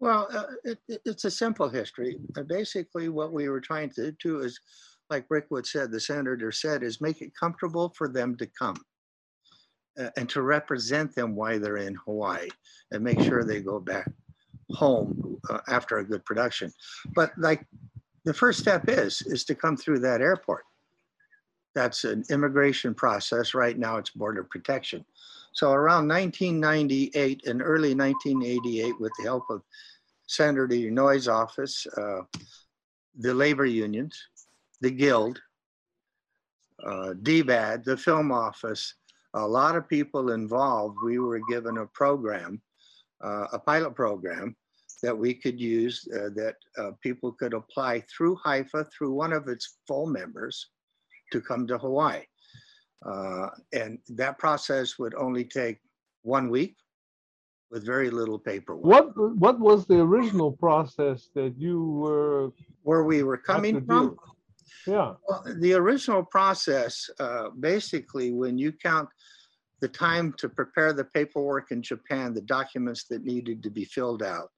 Well, 0.00 0.28
uh, 0.32 0.44
it, 0.64 0.78
it's 1.04 1.24
a 1.24 1.30
simple 1.30 1.68
history. 1.68 2.16
Uh, 2.36 2.42
basically, 2.42 3.08
what 3.08 3.32
we 3.32 3.48
were 3.48 3.60
trying 3.60 3.90
to 3.90 4.12
do 4.12 4.40
is, 4.40 4.58
like 5.10 5.28
Brickwood 5.28 5.66
said, 5.66 5.90
the 5.90 6.00
senator 6.00 6.50
said, 6.50 6.82
is 6.82 7.00
make 7.00 7.20
it 7.20 7.32
comfortable 7.38 7.92
for 7.96 8.08
them 8.08 8.36
to 8.38 8.46
come 8.46 8.76
uh, 10.00 10.08
and 10.16 10.28
to 10.30 10.42
represent 10.42 11.14
them 11.14 11.36
while 11.36 11.60
they're 11.60 11.76
in 11.76 11.94
Hawaii 11.94 12.48
and 12.90 13.04
make 13.04 13.20
sure 13.20 13.44
they 13.44 13.60
go 13.60 13.78
back 13.78 14.10
home 14.70 15.38
uh, 15.50 15.58
after 15.68 15.98
a 15.98 16.04
good 16.04 16.24
production. 16.24 16.72
But 17.14 17.32
like 17.36 17.64
the 18.24 18.34
first 18.34 18.58
step 18.58 18.88
is, 18.88 19.22
is 19.26 19.44
to 19.44 19.54
come 19.54 19.76
through 19.76 20.00
that 20.00 20.22
airport 20.22 20.64
that's 21.74 22.04
an 22.04 22.24
immigration 22.30 22.94
process. 22.94 23.54
Right 23.54 23.78
now, 23.78 23.96
it's 23.96 24.10
border 24.10 24.44
protection. 24.44 25.04
So 25.52 25.72
around 25.72 26.08
1998 26.08 27.46
and 27.46 27.62
early 27.62 27.94
1988, 27.94 28.98
with 29.00 29.12
the 29.18 29.24
help 29.24 29.44
of 29.50 29.62
Senator 30.26 30.66
Inouye's 30.68 31.28
office, 31.28 31.86
uh, 31.96 32.22
the 33.18 33.34
labor 33.34 33.66
unions, 33.66 34.18
the 34.80 34.90
guild, 34.90 35.40
uh, 36.84 37.14
DBEDT, 37.22 37.84
the 37.84 37.96
film 37.96 38.32
office, 38.32 38.94
a 39.34 39.46
lot 39.46 39.76
of 39.76 39.88
people 39.88 40.32
involved. 40.32 40.98
We 41.04 41.18
were 41.18 41.40
given 41.48 41.78
a 41.78 41.86
program, 41.86 42.60
uh, 43.22 43.46
a 43.52 43.58
pilot 43.58 43.94
program 43.94 44.56
that 45.02 45.16
we 45.16 45.34
could 45.34 45.60
use 45.60 46.06
uh, 46.14 46.30
that 46.34 46.56
uh, 46.78 46.92
people 47.02 47.32
could 47.32 47.54
apply 47.54 48.04
through 48.08 48.38
HIFA, 48.44 48.90
through 48.90 49.12
one 49.12 49.32
of 49.32 49.48
its 49.48 49.78
full 49.86 50.06
members 50.06 50.68
to 51.32 51.40
come 51.40 51.66
to 51.66 51.78
Hawaii. 51.78 52.22
Uh, 53.04 53.48
and 53.72 53.98
that 54.10 54.38
process 54.38 54.98
would 54.98 55.14
only 55.14 55.44
take 55.44 55.78
one 56.22 56.48
week 56.48 56.76
with 57.70 57.84
very 57.84 58.10
little 58.10 58.38
paperwork. 58.38 58.84
What 58.84 59.38
what 59.38 59.58
was 59.58 59.86
the 59.86 60.00
original 60.00 60.52
process 60.52 61.30
that 61.34 61.54
you 61.58 61.84
were 62.02 62.52
Where 62.82 63.02
we 63.02 63.22
were 63.22 63.38
coming 63.38 63.84
from? 63.84 64.16
Yeah. 64.86 65.14
Well, 65.28 65.44
The 65.60 65.74
original 65.74 66.24
process, 66.24 67.08
uh, 67.18 67.50
basically, 67.58 68.32
when 68.32 68.58
you 68.58 68.72
count 68.72 69.08
the 69.80 69.88
time 69.88 70.32
to 70.38 70.48
prepare 70.48 70.92
the 70.92 71.04
paperwork 71.04 71.72
in 71.72 71.82
Japan, 71.82 72.34
the 72.34 72.40
documents 72.58 73.04
that 73.10 73.24
needed 73.24 73.62
to 73.62 73.70
be 73.70 73.84
filled 73.84 74.22
out, 74.22 74.48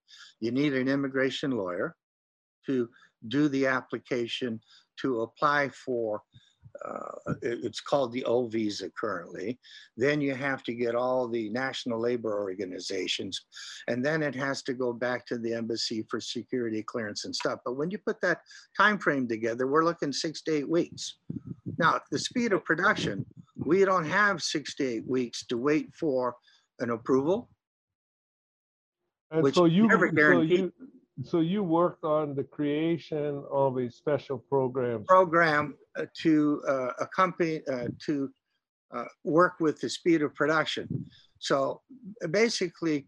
you 0.40 0.50
need 0.50 0.74
an 0.74 0.88
immigration 0.88 1.50
lawyer 1.52 1.96
to 2.66 2.88
do 3.28 3.48
the 3.48 3.66
application 3.66 4.60
to 5.00 5.22
apply 5.22 5.68
for, 5.70 6.22
uh, 6.84 7.34
it- 7.42 7.64
it's 7.64 7.80
called 7.80 8.12
the 8.12 8.24
O 8.24 8.46
visa 8.48 8.90
currently. 8.90 9.58
Then 9.96 10.20
you 10.20 10.34
have 10.34 10.62
to 10.64 10.74
get 10.74 10.94
all 10.94 11.28
the 11.28 11.48
national 11.50 12.00
labor 12.00 12.38
organizations, 12.40 13.46
and 13.88 14.04
then 14.04 14.22
it 14.22 14.34
has 14.34 14.62
to 14.64 14.74
go 14.74 14.92
back 14.92 15.26
to 15.26 15.38
the 15.38 15.54
embassy 15.54 16.04
for 16.10 16.20
security 16.20 16.82
clearance 16.82 17.24
and 17.24 17.34
stuff. 17.34 17.60
But 17.64 17.74
when 17.74 17.90
you 17.90 17.98
put 17.98 18.20
that 18.22 18.42
time 18.76 18.98
frame 18.98 19.28
together, 19.28 19.66
we're 19.66 19.84
looking 19.84 20.12
six 20.12 20.42
to 20.42 20.52
eight 20.52 20.68
weeks. 20.68 21.18
Now, 21.78 22.00
the 22.10 22.18
speed 22.18 22.52
of 22.52 22.64
production, 22.64 23.24
we 23.56 23.84
don't 23.84 24.04
have 24.06 24.42
six 24.42 24.74
to 24.76 24.84
eight 24.84 25.06
weeks 25.06 25.46
to 25.46 25.56
wait 25.56 25.94
for 25.94 26.36
an 26.80 26.90
approval. 26.90 27.50
And 29.30 29.42
Which 29.42 29.54
so 29.54 29.64
you 29.64 29.86
never 29.86 30.10
so 30.14 30.40
you 30.40 30.72
so 31.22 31.40
you 31.40 31.62
worked 31.62 32.04
on 32.04 32.34
the 32.34 32.42
creation 32.44 33.42
of 33.50 33.78
a 33.78 33.88
special 33.90 34.38
program. 34.38 35.04
program 35.04 35.76
to 36.22 36.62
uh, 36.68 36.88
accompany, 37.00 37.60
uh, 37.70 37.88
to 38.06 38.30
uh, 38.94 39.04
work 39.24 39.54
with 39.60 39.80
the 39.80 39.88
speed 39.88 40.22
of 40.22 40.34
production. 40.34 40.88
So 41.38 41.82
basically, 42.30 43.06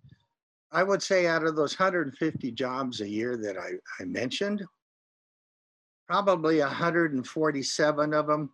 I 0.72 0.82
would 0.82 1.02
say 1.02 1.26
out 1.26 1.44
of 1.44 1.56
those 1.56 1.78
150 1.78 2.52
jobs 2.52 3.00
a 3.00 3.08
year 3.08 3.36
that 3.36 3.56
I, 3.56 3.70
I 4.00 4.04
mentioned, 4.04 4.64
probably 6.06 6.60
147 6.60 8.14
of 8.14 8.26
them 8.26 8.50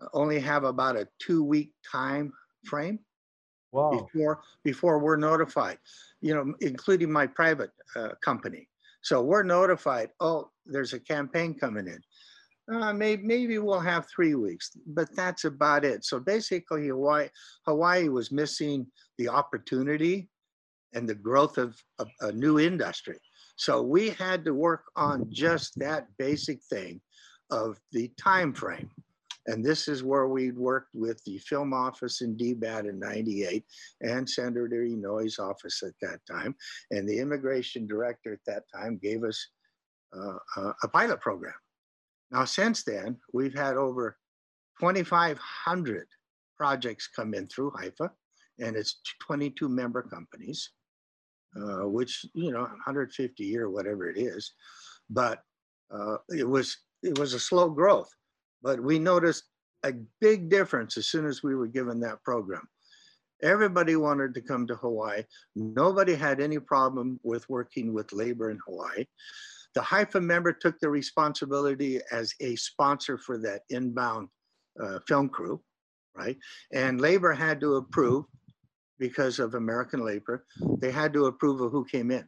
uh, 0.00 0.06
only 0.12 0.40
have 0.40 0.64
about 0.64 0.96
a 0.96 1.08
two-week 1.18 1.72
time 1.90 2.32
frame 2.64 2.98
Wow. 3.70 4.08
before 4.12 4.40
before 4.64 4.98
we're 4.98 5.16
notified 5.18 5.76
you 6.22 6.34
know 6.34 6.54
including 6.60 7.12
my 7.12 7.26
private 7.26 7.70
uh, 7.96 8.10
company 8.24 8.66
so 9.02 9.20
we're 9.20 9.42
notified 9.42 10.08
oh 10.20 10.48
there's 10.64 10.94
a 10.94 11.00
campaign 11.00 11.52
coming 11.52 11.86
in 11.86 12.00
uh, 12.72 12.92
maybe, 12.92 13.22
maybe 13.22 13.58
we'll 13.58 13.80
have 13.80 14.06
three 14.08 14.34
weeks 14.34 14.70
but 14.86 15.14
that's 15.14 15.44
about 15.44 15.84
it 15.84 16.04
so 16.04 16.18
basically 16.18 16.88
hawaii 16.88 17.28
hawaii 17.66 18.08
was 18.08 18.32
missing 18.32 18.86
the 19.18 19.28
opportunity 19.28 20.28
and 20.94 21.08
the 21.08 21.14
growth 21.14 21.58
of, 21.58 21.76
a 22.20 22.32
new 22.32 22.58
industry 22.58 23.18
so 23.56 23.82
we 23.82 24.10
had 24.10 24.44
to 24.44 24.54
work 24.54 24.84
on 24.96 25.26
just 25.30 25.78
that 25.78 26.06
basic 26.18 26.62
thing 26.64 27.00
of 27.50 27.78
the 27.92 28.10
time 28.18 28.52
frame 28.52 28.90
and 29.48 29.64
this 29.64 29.88
is 29.88 30.04
where 30.04 30.28
we 30.28 30.50
worked 30.50 30.94
with 30.94 31.24
the 31.24 31.38
film 31.38 31.72
office 31.72 32.20
in 32.20 32.36
DBEDT 32.36 32.90
in 32.90 32.98
98 32.98 33.64
and 34.02 34.28
Senator 34.28 34.84
Inouye's 34.84 35.38
office 35.38 35.82
at 35.82 35.94
that 36.02 36.20
time. 36.30 36.54
And 36.90 37.08
the 37.08 37.18
immigration 37.18 37.86
director 37.86 38.34
at 38.34 38.44
that 38.46 38.64
time 38.70 39.00
gave 39.02 39.24
us 39.24 39.48
uh, 40.14 40.72
a 40.82 40.88
pilot 40.88 41.20
program. 41.20 41.54
Now, 42.30 42.44
since 42.44 42.84
then, 42.84 43.16
we've 43.32 43.54
had 43.54 43.76
over 43.76 44.16
2,500 44.80 46.06
projects 46.56 47.08
come 47.14 47.34
in 47.34 47.46
through 47.46 47.72
HIFA, 47.72 48.10
and 48.60 48.76
it's 48.76 49.00
22 49.26 49.68
member 49.68 50.02
companies, 50.02 50.70
uh, 51.56 51.88
which, 51.88 52.24
you 52.34 52.52
know, 52.52 52.62
150 52.62 53.42
a 53.42 53.46
year, 53.46 53.70
whatever 53.70 54.08
it 54.10 54.18
is. 54.18 54.52
But 55.08 55.40
uh, 55.90 56.16
it 56.28 56.48
was 56.48 56.76
it 57.02 57.18
was 57.18 57.32
a 57.32 57.40
slow 57.40 57.70
growth 57.70 58.10
but 58.62 58.80
we 58.82 58.98
noticed 58.98 59.44
a 59.84 59.92
big 60.20 60.48
difference 60.48 60.96
as 60.96 61.08
soon 61.08 61.26
as 61.26 61.42
we 61.42 61.54
were 61.54 61.66
given 61.66 62.00
that 62.00 62.22
program. 62.24 62.66
Everybody 63.42 63.94
wanted 63.94 64.34
to 64.34 64.40
come 64.40 64.66
to 64.66 64.74
Hawaii. 64.74 65.22
Nobody 65.54 66.14
had 66.14 66.40
any 66.40 66.58
problem 66.58 67.20
with 67.22 67.48
working 67.48 67.94
with 67.94 68.12
labor 68.12 68.50
in 68.50 68.58
Hawaii. 68.66 69.04
The 69.74 69.80
HIFA 69.80 70.22
member 70.22 70.52
took 70.52 70.78
the 70.80 70.88
responsibility 70.90 72.00
as 72.10 72.34
a 72.40 72.56
sponsor 72.56 73.18
for 73.18 73.38
that 73.38 73.62
inbound 73.70 74.28
uh, 74.82 74.98
film 75.06 75.28
crew, 75.28 75.60
right? 76.16 76.36
And 76.72 77.00
labor 77.00 77.32
had 77.32 77.60
to 77.60 77.76
approve 77.76 78.24
because 78.98 79.38
of 79.38 79.54
American 79.54 80.04
labor. 80.04 80.44
They 80.80 80.90
had 80.90 81.12
to 81.12 81.26
approve 81.26 81.60
of 81.60 81.70
who 81.72 81.84
came 81.84 82.10
in. 82.10 82.26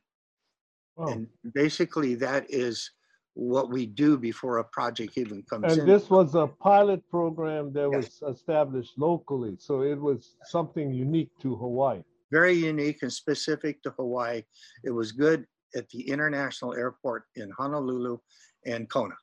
And 0.98 1.28
basically, 1.54 2.14
that 2.16 2.44
is 2.50 2.90
what 3.34 3.70
we 3.70 3.86
do 3.86 4.18
before 4.18 4.58
a 4.58 4.64
project 4.64 5.16
even 5.16 5.42
comes 5.44 5.72
in. 5.72 5.80
And 5.80 5.88
this 5.88 6.10
was 6.10 6.34
a 6.34 6.46
pilot 6.46 7.08
program 7.08 7.72
that 7.72 7.88
Yes. 7.90 8.20
was 8.20 8.36
established 8.36 8.98
locally, 8.98 9.56
so 9.58 9.82
it 9.82 9.98
was 9.98 10.36
something 10.44 10.92
unique 10.92 11.30
to 11.40 11.56
Hawaii. 11.56 12.02
very 12.30 12.52
unique 12.52 13.02
and 13.02 13.12
specific 13.12 13.82
to 13.82 13.90
Hawaii. 13.92 14.42
It 14.84 14.90
was 14.90 15.10
good 15.10 15.46
at 15.74 15.88
the 15.90 16.08
international 16.08 16.74
airport 16.74 17.24
in 17.36 17.50
Honolulu 17.50 18.18
and 18.66 18.88
Kona. 18.88 19.14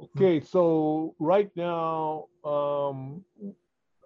Okay, 0.00 0.40
so 0.40 1.14
right 1.18 1.50
now, 1.56 2.26
um, 2.44 3.22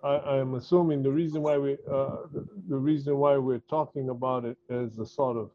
I, 0.03 0.17
I'm 0.39 0.55
assuming 0.55 1.03
the 1.03 1.11
reason 1.11 1.41
why 1.43 1.57
we, 1.57 1.75
uh, 1.91 2.27
the- 2.33 2.49
the 2.69 2.77
reason 2.77 3.17
why 3.17 3.37
we're 3.37 3.61
talking 3.71 4.09
about 4.11 4.45
it 4.45 4.59
as 4.69 4.99
a 4.99 5.07
sort 5.07 5.37
of 5.37 5.51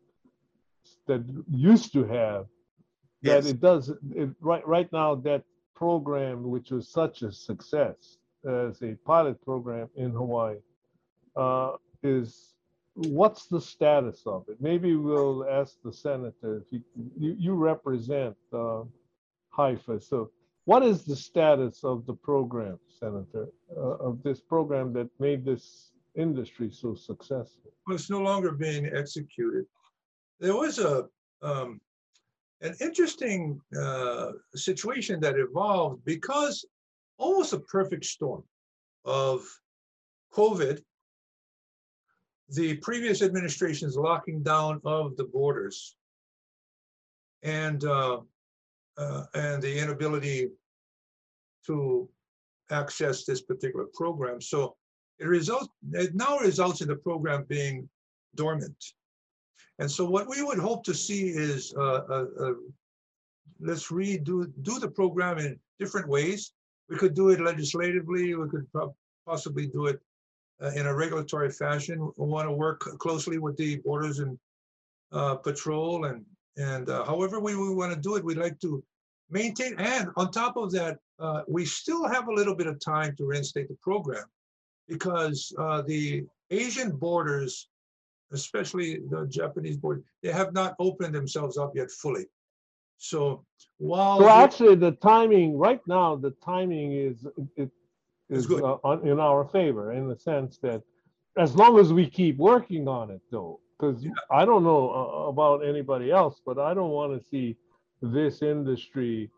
that 1.08 1.23
used 1.51 1.91
to 1.93 2.03
have, 2.05 2.45
that 3.23 3.43
Yes. 3.43 3.45
it 3.47 3.60
does, 3.60 3.89
it, 4.15 4.29
right, 4.39 4.65
right 4.67 4.91
now, 4.93 5.13
that 5.15 5.43
program, 5.75 6.49
which 6.49 6.71
was 6.71 6.89
such 6.89 7.21
a 7.21 7.32
success 7.32 8.17
as 8.47 8.82
a 8.82 8.95
pilot 9.05 9.39
program 9.43 9.89
in 9.95 10.12
Hawaii, 10.12 10.58
uh, 11.36 11.75
is, 12.01 12.55
what's 13.07 13.47
the 13.47 13.62
status 13.62 14.23
of 14.25 14.45
it? 14.49 14.57
Maybe 14.59 14.95
we'll 14.95 15.47
ask 15.49 15.75
the 15.83 15.93
senator, 15.93 16.57
if 16.57 16.71
you, 16.71 16.81
you, 17.17 17.35
you 17.38 17.53
represent, 17.53 18.35
uh, 18.53 18.83
HIFA. 19.57 20.03
So 20.03 20.31
what 20.65 20.83
is 20.83 21.05
the 21.05 21.15
status 21.15 21.83
of 21.83 22.05
the 22.05 22.13
program, 22.13 22.79
Senator, 22.99 23.47
uh, 23.75 23.79
of 23.79 24.21
this 24.23 24.41
program 24.41 24.93
that 24.93 25.09
made 25.19 25.45
this 25.45 25.91
industry 26.15 26.69
so 26.71 26.93
successful? 26.93 27.71
Well, 27.88 27.95
it's 27.95 28.09
no 28.09 28.19
longer 28.19 28.51
being 28.51 28.85
executed. 28.93 29.65
There 30.39 30.55
was 30.55 30.79
a, 30.79 31.05
um, 31.41 31.79
an 32.62 32.75
interesting, 32.81 33.59
uh, 33.79 34.33
situation 34.55 35.19
that 35.21 35.39
evolved 35.39 36.03
because 36.05 36.65
almost 37.17 37.53
a 37.53 37.59
perfect 37.59 38.05
storm 38.05 38.43
of 39.05 39.41
COVID, 40.33 40.81
the 42.51 42.75
previous 42.77 43.21
administration's 43.21 43.95
locking 43.95 44.41
down 44.41 44.81
of 44.83 45.15
the 45.17 45.25
borders 45.25 45.95
and, 47.43 47.83
uh, 47.83 48.19
uh, 48.97 49.23
and 49.33 49.62
the 49.62 49.77
inability 49.77 50.49
to 51.65 52.09
access 52.71 53.25
this 53.25 53.41
particular 53.41 53.85
program. 53.93 54.41
So 54.41 54.75
it 55.19 55.27
results, 55.27 55.69
it 55.93 56.15
now 56.15 56.38
results 56.38 56.81
in 56.81 56.88
the 56.88 56.95
program 56.95 57.45
being 57.47 57.89
dormant. 58.35 58.93
And 59.79 59.89
so 59.89 60.09
what 60.09 60.27
we 60.27 60.41
would 60.41 60.59
hope 60.59 60.83
to 60.85 60.93
see 60.93 61.29
is, 61.29 61.73
uh, 61.77 62.01
uh, 62.09 62.25
uh, 62.39 62.53
let's 63.59 63.89
redo, 63.89 64.51
do 64.62 64.79
the 64.79 64.89
program 64.89 65.38
in 65.38 65.59
different 65.79 66.07
ways. 66.07 66.53
We 66.89 66.97
could 66.97 67.13
do 67.13 67.29
it 67.29 67.39
legislatively, 67.39 68.33
we 68.33 68.49
could 68.49 68.67
possibly 69.25 69.67
do 69.67 69.85
it 69.85 70.01
uh, 70.62 70.72
in 70.76 70.88
a 70.88 70.93
regulatory 70.93 71.52
fashion. 71.52 72.00
We 72.17 72.28
want 72.28 72.48
to 72.48 72.52
work 72.52 72.82
closely 73.00 73.38
with 73.38 73.58
the 73.58 73.78
Borders 73.78 74.19
and 74.19 74.38
uh, 75.12 75.36
Patrol 75.36 76.06
and, 76.06 76.26
and 76.58 76.89
uh, 76.89 77.06
however 77.06 77.39
we, 77.39 77.56
we 77.56 77.74
want 77.74 77.93
to 77.93 78.00
do 78.00 78.15
it, 78.15 78.24
we'd 78.24 78.38
like 78.38 78.60
to 78.60 78.84
maintain, 79.30 79.76
and 79.78 80.10
on 80.17 80.32
top 80.32 80.58
of 80.58 80.72
that, 80.72 80.98
uh, 81.19 81.41
we 81.48 81.65
still 81.65 82.08
have 82.08 82.28
a 82.28 82.34
little 82.34 82.56
bit 82.56 82.67
of 82.67 82.80
time 82.80 83.15
to 83.17 83.26
reinstate 83.26 83.67
the 83.67 83.78
program 83.82 84.26
because 84.88 85.54
uh, 85.58 85.82
the 85.84 86.26
Asian 86.50 86.91
borders 86.91 87.67
especially 88.32 89.00
the 89.10 89.26
Japanese 89.28 89.78
border, 89.78 90.04
they 90.22 90.32
have 90.32 90.54
not 90.54 90.76
opened 90.80 91.15
themselves 91.15 91.58
up 91.58 91.76
yet 91.76 91.91
fully. 91.91 92.26
So 92.98 93.45
while. 93.78 94.19
So 94.19 94.30
actually, 94.30 94.76
the 94.76 94.91
timing, 94.91 95.58
right 95.58 95.82
now, 95.88 96.15
the 96.15 96.32
timing 96.43 96.93
is, 96.93 97.26
it 97.56 97.72
is 98.29 98.47
good. 98.47 98.63
uh, 98.63 98.99
in 99.03 99.19
our 99.19 99.45
favor 99.45 99.93
in 99.93 100.07
the 100.07 100.15
sense 100.15 100.57
that 100.59 100.81
as 101.37 101.55
long 101.55 101.79
as 101.79 101.93
we 101.93 102.09
keep 102.09 102.37
working 102.37 102.87
on 102.87 103.11
it 103.11 103.21
though, 103.31 103.59
because 103.77 104.05
I 104.31 104.45
don't 104.45 104.63
know 104.63 104.91
uh, 104.91 105.29
about 105.29 105.65
anybody 105.65 106.11
else, 106.11 106.41
but 106.45 106.59
I 106.59 106.73
don't 106.73 106.91
want 106.91 107.17
to 107.17 107.29
see 107.29 107.55
this 108.01 108.41
industry 108.41 109.29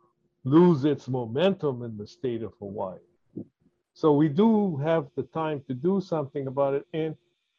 lose 0.44 0.86
its 0.86 1.08
momentum 1.08 1.84
in 1.84 1.98
the 1.98 2.08
state 2.08 2.42
of 2.42 2.54
Hawaii. 2.60 2.98
So 3.94 4.14
we 4.14 4.30
do 4.30 4.78
have 4.78 5.08
the 5.16 5.24
time 5.24 5.62
to 5.68 5.74
do 5.74 6.02
something 6.02 6.48
about 6.48 6.74
it. 6.74 6.86
And 6.94 7.16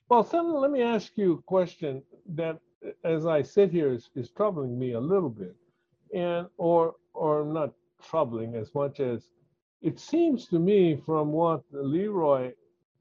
well, 0.09 0.25
Senator, 0.25 0.59
let 0.59 0.71
me 0.71 0.83
ask 0.83 1.13
you 1.17 1.35
a 1.35 1.43
question 1.43 2.03
that, 2.35 2.59
as 3.05 3.27
I 3.27 3.43
sit 3.43 3.71
here, 3.71 3.93
is, 3.93 4.11
is 4.17 4.31
troubling 4.31 4.79
me 4.79 4.93
a 4.93 5.01
little 5.01 5.31
bit 5.31 5.55
and 6.13 6.47
or 6.57 6.95
or 7.15 7.45
not 7.45 7.73
troubling 8.03 8.55
as 8.55 8.75
much 8.75 9.01
as 9.01 9.29
it 9.83 9.99
seems 9.99 10.47
to 10.49 10.59
me 10.59 10.97
from 11.05 11.33
what 11.33 11.63
Leroy 11.73 12.53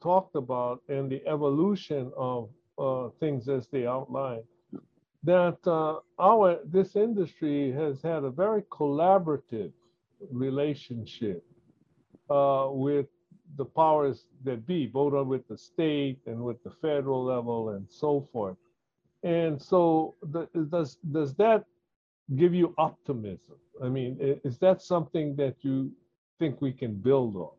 talked 0.01 0.35
about 0.35 0.81
and 0.89 1.09
the 1.09 1.25
evolution 1.27 2.11
of 2.17 2.49
uh, 2.79 3.09
things 3.19 3.47
as 3.47 3.67
they 3.67 3.85
outline, 3.85 4.41
that 5.23 5.57
uh, 5.67 5.99
our 6.19 6.59
this 6.65 6.95
industry 6.95 7.71
has 7.71 8.01
had 8.01 8.23
a 8.23 8.31
very 8.31 8.63
collaborative 8.63 9.71
relationship 10.31 11.43
uh, 12.29 12.67
with 12.71 13.05
the 13.57 13.65
powers 13.65 14.25
that 14.43 14.65
be, 14.65 14.87
both 14.87 15.27
with 15.27 15.47
the 15.47 15.57
state 15.57 16.17
and 16.25 16.41
with 16.41 16.63
the 16.63 16.71
federal 16.81 17.23
level 17.23 17.69
and 17.69 17.85
so 17.89 18.27
forth. 18.33 18.57
And 19.23 19.61
so 19.61 20.15
does 20.69 20.97
does 21.11 21.35
that 21.35 21.65
give 22.35 22.55
you 22.55 22.73
optimism? 22.79 23.57
I 23.83 23.89
mean, 23.89 24.17
is 24.43 24.57
that 24.59 24.81
something 24.81 25.35
that 25.35 25.55
you 25.61 25.91
think 26.41 26.59
we 26.59 26.71
can 26.73 26.95
build 26.95 27.35
on? 27.35 27.51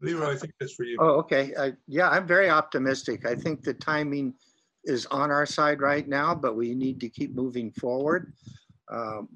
Leroy, 0.00 0.30
I 0.34 0.36
think 0.36 0.52
that's 0.60 0.74
for 0.74 0.84
you. 0.84 0.96
Oh, 1.00 1.14
okay. 1.22 1.52
I- 1.58 1.76
Yeah, 1.88 2.08
I'm 2.08 2.26
very 2.26 2.48
optimistic. 2.48 3.26
I 3.26 3.34
think 3.34 3.62
the 3.62 3.74
timing 3.74 4.34
is 4.84 5.06
on 5.06 5.32
our 5.32 5.44
side 5.46 5.80
right 5.80 6.06
now, 6.06 6.32
but 6.34 6.54
we 6.54 6.72
need 6.74 7.00
to 7.00 7.08
keep 7.08 7.34
moving 7.34 7.72
forward. 7.72 8.32
Um, 8.90 9.28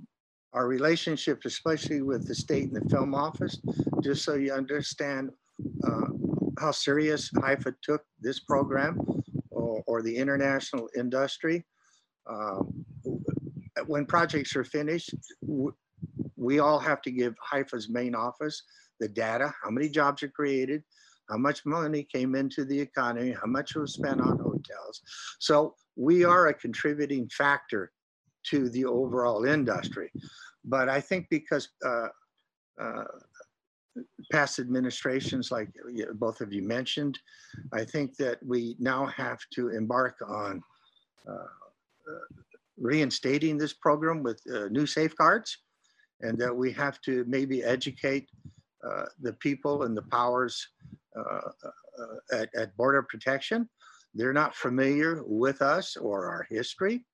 Our 0.55 0.67
relationship, 0.67 1.39
especially 1.45 2.01
with 2.11 2.27
the 2.27 2.35
state 2.35 2.67
and 2.71 2.77
the 2.81 2.89
film 2.89 3.15
office, 3.15 3.55
just 4.07 4.25
so 4.25 4.33
you 4.35 4.53
understand 4.63 5.31
uh, 5.89 6.09
how 6.63 6.71
serious 6.71 7.31
HIFA 7.33 7.75
took 7.83 8.03
this 8.27 8.39
program 8.51 8.93
or 9.51 9.83
or 9.91 9.97
the 10.09 10.17
international 10.25 10.89
industry. 11.03 11.57
Um, 12.35 12.63
When 13.95 14.05
projects 14.17 14.53
are 14.59 14.65
finished, 14.79 15.11
w- 15.43 15.77
we 16.39 16.61
all 16.61 16.79
have 16.79 17.03
to 17.03 17.11
give 17.11 17.35
HIFA's 17.53 17.89
main 17.89 18.15
office 18.15 18.63
the 19.01 19.09
data, 19.09 19.53
how 19.63 19.71
many 19.71 19.89
jobs 19.89 20.23
are 20.23 20.29
created, 20.29 20.83
how 21.29 21.37
much 21.37 21.67
money 21.67 22.03
came 22.03 22.35
into 22.35 22.65
the 22.65 22.79
economy, 22.79 23.33
how 23.33 23.47
much 23.47 23.75
was 23.75 23.93
spent 23.93 24.21
on 24.21 24.39
hotels. 24.39 25.03
So 25.39 25.75
we 25.97 26.25
are 26.25 26.49
a 26.49 26.55
contributing 26.55 27.29
factor 27.29 27.93
to 28.47 28.69
the 28.71 28.85
overall 28.85 29.45
industry. 29.45 30.11
But 30.65 30.89
I 30.89 31.01
think 31.01 31.27
because 31.31 31.69
uh, 31.85 32.09
uh, 32.81 33.05
past 34.33 34.59
administrations, 34.59 35.51
like 35.51 35.69
both 36.15 36.41
of 36.41 36.53
you 36.53 36.63
mentioned, 36.63 37.19
I 37.73 37.85
think 37.85 38.17
that 38.17 38.39
we 38.45 38.77
now 38.79 39.07
have 39.07 39.39
to 39.55 39.69
embark 39.69 40.17
on 40.27 40.63
uh, 41.29 41.33
uh, 41.33 42.43
reinstating 42.77 43.59
this 43.59 43.73
program 43.73 44.23
with 44.23 44.41
uh, 44.53 44.69
new 44.69 44.87
safeguards 44.87 45.59
and 46.21 46.39
that 46.39 46.55
we 46.55 46.73
have 46.73 47.01
to 47.03 47.25
maybe 47.29 47.63
educate 47.63 48.29
uh, 48.87 49.05
the 49.21 49.33
people 49.35 49.85
and 49.85 49.97
the 49.97 50.03
powers 50.03 50.67
uh, 51.17 51.51
uh, 51.65 52.39
at, 52.39 52.49
at 52.55 52.77
Border 52.77 53.03
Protection. 53.03 53.69
They're 54.15 54.33
not 54.33 54.55
familiar 54.55 55.23
with 55.27 55.63
us 55.63 55.97
or 55.97 56.27
our 56.27 56.47
history, 56.49 57.05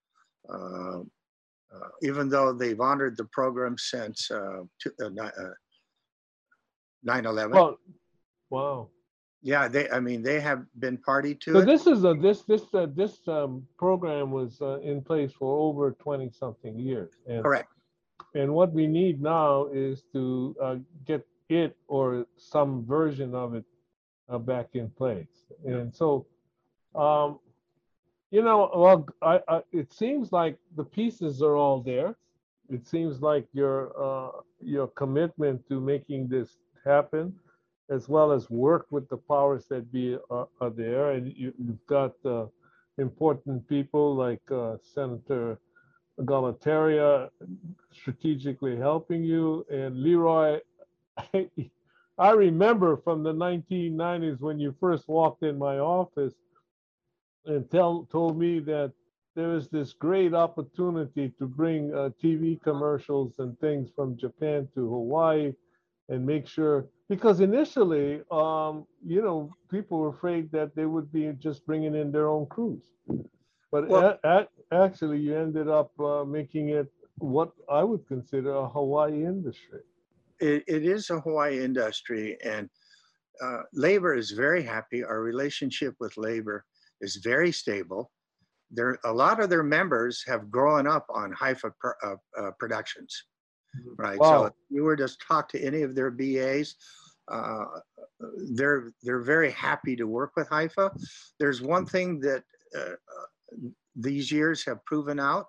uh, 0.49 1.01
uh, 1.01 1.89
even 2.03 2.29
though 2.29 2.53
they've 2.53 2.81
honored 2.81 3.17
the 3.17 3.25
program 3.27 3.77
since 3.79 4.31
uh, 4.31 4.63
uh, 5.03 5.07
uh, 5.07 5.31
9/11. 7.07 7.51
Well, 7.51 7.79
wow. 8.51 8.89
Yeah, 9.43 9.69
they, 9.69 9.91
I 9.91 10.01
mean, 10.01 10.23
they 10.23 10.41
have 10.41 10.65
been 10.79 10.97
party 10.97 11.35
to 11.35 11.53
So 11.53 11.59
it. 11.59 11.67
this 11.67 11.87
is 11.87 12.05
a, 12.05 12.15
this, 12.15 12.43
this, 12.43 12.63
uh, 12.73 12.87
this, 12.95 13.19
um, 13.29 13.67
program 13.77 14.31
was, 14.31 14.63
uh, 14.63 14.81
in 14.81 15.03
place 15.03 15.33
for 15.33 15.59
over 15.59 15.91
twenty 15.93 16.31
something 16.31 16.79
years. 16.79 17.11
And, 17.29 17.43
Correct. 17.43 17.69
And 18.35 18.53
what 18.53 18.73
we 18.73 18.87
need 18.87 19.23
now 19.23 19.67
is 19.73 20.03
to, 20.13 20.57
uh, 20.61 20.77
get 21.07 21.27
it 21.49 21.77
or 21.89 22.27
some 22.37 22.85
version 22.85 23.35
of 23.35 23.55
it, 23.55 23.65
uh, 24.29 24.39
back 24.39 24.71
in 24.75 24.91
place. 24.91 25.45
And 25.65 25.95
so, 25.95 26.27
um, 26.95 27.39
you 28.31 28.43
know, 28.43 28.71
well, 28.75 29.07
I, 29.23 29.41
I, 29.49 29.63
it 29.73 29.93
seems 29.93 30.33
like 30.33 30.57
the 30.77 30.85
pieces 30.85 31.43
are 31.43 31.57
all 31.57 31.81
there. 31.81 32.17
It 32.69 32.87
seems 32.87 33.21
like 33.21 33.47
your, 33.53 33.93
uh, 34.03 34.31
your 34.61 34.89
commitment 34.89 35.69
to 35.69 35.81
making 35.81 36.29
this 36.29 36.57
happen 36.85 37.35
as 37.91 38.09
well 38.09 38.33
as 38.33 38.49
work 38.49 38.87
with 38.91 39.09
the 39.09 39.19
powers 39.19 39.67
that 39.69 39.93
be 39.93 40.17
are, 40.31 40.49
are 40.61 40.71
there. 40.71 41.13
And 41.13 41.33
you, 41.37 41.53
you've 41.59 41.87
got 41.87 42.13
uh, 42.25 42.47
important 42.99 43.69
people 43.69 44.15
like 44.17 44.41
uh, 44.51 44.77
Senator 44.83 45.59
Galuteria 46.21 47.29
strategically 47.93 48.77
helping 48.77 49.25
you. 49.25 49.67
And 49.71 50.01
Leroy, 50.03 50.61
I, 51.19 51.49
I 52.19 52.31
remember 52.33 52.97
from 52.97 53.23
the 53.23 53.33
1990s 53.33 54.41
when 54.41 54.59
you 54.59 54.75
first 54.81 55.09
walked 55.09 55.43
in 55.43 55.59
my 55.59 55.79
office 55.79 56.35
and 57.47 57.69
tell, 57.71 58.09
told 58.11 58.39
me 58.39 58.61
that 58.61 58.93
there 59.35 59.49
was 59.49 59.69
this 59.69 59.93
great 59.93 60.33
opportunity 60.35 61.31
to 61.39 61.47
bring 61.47 61.93
uh, 61.93 62.11
TV 62.23 62.61
commercials 62.63 63.39
and 63.39 63.59
things 63.59 63.91
from 63.95 64.17
Japan 64.17 64.69
to 64.75 64.89
Hawaii 64.89 65.53
and 66.09 66.25
make 66.25 66.47
sure 66.47 66.87
because 67.09 67.41
initially 67.41 68.23
um 68.31 68.87
you 69.05 69.23
know 69.23 69.51
people 69.71 69.99
were 69.99 70.11
afraid 70.11 70.51
that 70.53 70.75
they 70.75 70.87
would 70.87 71.11
be 71.13 71.33
just 71.39 71.65
bringing 71.67 71.95
in 71.95 72.13
their 72.13 72.29
own 72.29 72.47
crews 72.47 72.93
but 73.75 73.89
Well- 73.89 74.19
a- 74.23 74.29
a- 74.37 74.49
actually 74.85 75.19
you 75.27 75.35
ended 75.47 75.69
up 75.81 75.91
uh, 75.99 76.25
making 76.39 76.67
it 76.81 76.89
what 77.19 77.51
i 77.81 77.83
would 77.89 78.05
consider 78.15 78.53
a 78.65 78.67
hawaii 78.77 79.21
industry 79.35 79.83
it, 80.41 80.65
it 80.67 80.85
is 80.85 81.11
a 81.11 81.21
Hawaii 81.21 81.57
industry 81.69 82.37
and 82.45 82.69
uh, 83.45 83.63
labor 83.73 84.13
is 84.23 84.33
very 84.33 84.63
happy. 84.75 85.01
Our 85.05 85.21
relationship 85.33 85.95
with 86.01 86.13
labor 86.17 86.65
is 87.01 87.13
very 87.33 87.53
stable. 87.53 88.11
There, 88.77 88.99
a 89.05 89.13
lot 89.13 89.37
of 89.43 89.49
their 89.49 89.63
members 89.63 90.15
have 90.27 90.51
grown 90.51 90.85
up 90.97 91.07
on 91.09 91.33
HIFA 91.43 91.71
pro- 91.81 92.01
uh, 92.09 92.17
uh, 92.41 92.51
productions, 92.63 93.13
Mhm. 93.79 93.95
right? 94.07 94.19
Wow. 94.19 94.31
So 94.33 94.45
if 94.47 94.53
you 94.75 94.83
were 94.83 94.97
to 94.97 95.09
talk 95.31 95.45
to 95.51 95.59
any 95.69 95.83
of 95.83 95.95
their 95.95 96.11
BAs, 96.11 96.69
uh, 97.37 97.65
they're 98.59 98.85
they're 99.05 99.27
very 99.37 99.53
happy 99.69 99.95
to 100.01 100.07
work 100.19 100.33
with 100.37 100.49
HIFA. 100.49 100.87
There's 101.41 101.61
one 101.77 101.87
thing 101.95 102.09
that 102.27 102.43
uh, 102.79 102.97
these 103.97 104.31
years 104.31 104.65
have 104.65 104.85
proven 104.85 105.21
out 105.21 105.47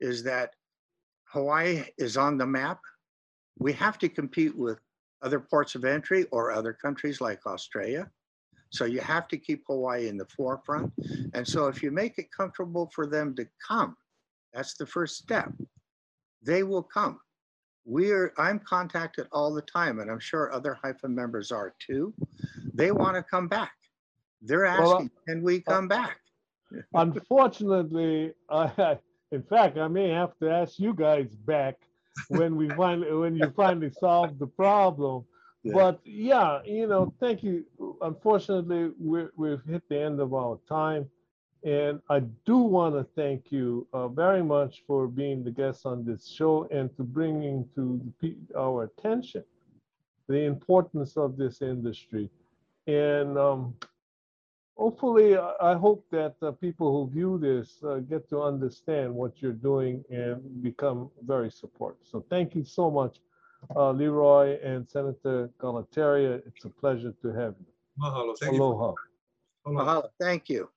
is 0.00 0.22
that 0.24 0.54
Hawaii 1.24 1.84
is 1.98 2.16
on 2.16 2.38
the 2.38 2.46
map 2.46 2.80
we 3.58 3.72
have 3.72 3.98
to 3.98 4.08
compete 4.08 4.56
with 4.56 4.78
other 5.22 5.40
ports 5.40 5.74
of 5.74 5.84
entry 5.84 6.24
or 6.32 6.50
other 6.50 6.72
countries 6.72 7.20
like 7.20 7.46
Australia. 7.46 8.10
So 8.70 8.86
you 8.86 9.00
have 9.00 9.28
to 9.28 9.36
keep 9.36 9.62
Hawaii 9.66 10.08
in 10.08 10.16
the 10.16 10.26
forefront. 10.26 10.92
And 11.34 11.46
so 11.46 11.66
if 11.66 11.82
you 11.82 11.90
make 11.90 12.18
it 12.18 12.32
comfortable 12.36 12.90
for 12.94 13.06
them 13.06 13.34
to 13.36 13.46
come, 13.66 13.96
that's 14.52 14.74
the 14.74 14.86
first 14.86 15.16
step. 15.16 15.52
They 16.42 16.62
will 16.62 16.82
come. 16.82 17.20
We 17.84 18.10
are, 18.12 18.32
I'm 18.38 18.60
contacted 18.60 19.26
all 19.32 19.52
the 19.52 19.62
time, 19.62 19.98
and 19.98 20.10
I'm 20.10 20.20
sure 20.20 20.52
other 20.52 20.78
HIFA 20.84 21.08
members 21.08 21.52
are 21.52 21.74
too. 21.78 22.14
They 22.74 22.92
want 22.92 23.16
to 23.16 23.22
come 23.22 23.48
back. 23.48 23.72
They're 24.40 24.62
Well, 24.62 24.92
uh, 24.92 24.94
asking, 24.94 25.10
can 25.28 25.42
we 25.42 25.60
come 25.60 25.88
back? 25.88 26.18
Unfortunately 26.94 28.32
i 28.50 28.98
in 29.30 29.42
fact 29.42 29.78
i 29.78 29.88
may 29.88 30.08
have 30.08 30.36
to 30.38 30.50
ask 30.50 30.78
you 30.78 30.94
guys 30.94 31.34
back 31.34 31.76
when 32.28 32.56
we 32.56 32.68
finally 32.70 33.12
when 33.12 33.36
you 33.36 33.50
finally 33.56 33.90
solve 33.90 34.38
the 34.38 34.46
problem. 34.46 35.24
Yeah. 35.62 35.72
but 35.74 36.00
yeah 36.04 36.60
you 36.64 36.86
know 36.86 37.12
thank 37.20 37.42
you. 37.42 37.64
Unfortunately 38.00 38.90
we're, 38.98 39.30
we've 39.36 39.62
hit 39.68 39.82
the 39.88 40.00
end 40.00 40.20
of 40.20 40.34
our 40.34 40.58
time. 40.68 41.08
And 41.64 42.00
i 42.10 42.20
do 42.44 42.58
want 42.58 42.94
to 42.96 43.04
thank 43.14 43.52
you 43.52 43.86
uh, 43.92 44.08
very 44.08 44.42
much 44.42 44.82
for 44.86 45.06
being 45.06 45.44
the 45.44 45.52
guest 45.52 45.86
on 45.86 46.04
this 46.04 46.28
show 46.28 46.66
and 46.70 46.94
to 46.96 47.04
bringing 47.04 47.68
to 47.76 48.00
our 48.56 48.84
attention 48.84 49.44
the 50.28 50.42
importance 50.42 51.16
of 51.16 51.36
this 51.36 51.62
industry. 51.62 52.30
And 52.86 53.38
um, 53.38 53.74
hopefully, 54.76 55.36
I 55.36 55.54
I 55.60 55.74
hope 55.74 56.04
that 56.10 56.38
the 56.40 56.52
people 56.52 56.88
who 56.92 57.10
view 57.10 57.38
this 57.38 57.82
uh, 57.82 57.98
get 57.98 58.28
to 58.30 58.42
understand 58.42 59.14
what 59.14 59.40
you're 59.40 59.60
doing 59.70 60.04
and 60.10 60.62
become 60.62 61.10
very 61.26 61.50
supportive. 61.50 62.06
So 62.10 62.24
thank 62.30 62.54
you 62.54 62.64
so 62.64 62.90
much, 62.90 63.18
uh, 63.76 63.90
Leroy 63.90 64.58
and 64.62 64.88
Senator 64.88 65.50
Galuteria. 65.58 66.42
It's 66.46 66.64
a 66.64 66.68
pleasure 66.68 67.14
to 67.22 67.28
have 67.32 67.54
you. 67.60 67.72
Mahalo. 68.00 68.36
Thank 68.38 68.54
you. 68.54 68.62
Aloha. 68.62 68.94
Aloha. 69.66 69.84
Mahalo. 69.84 70.08
Thank 70.20 70.48
you. 70.48 70.68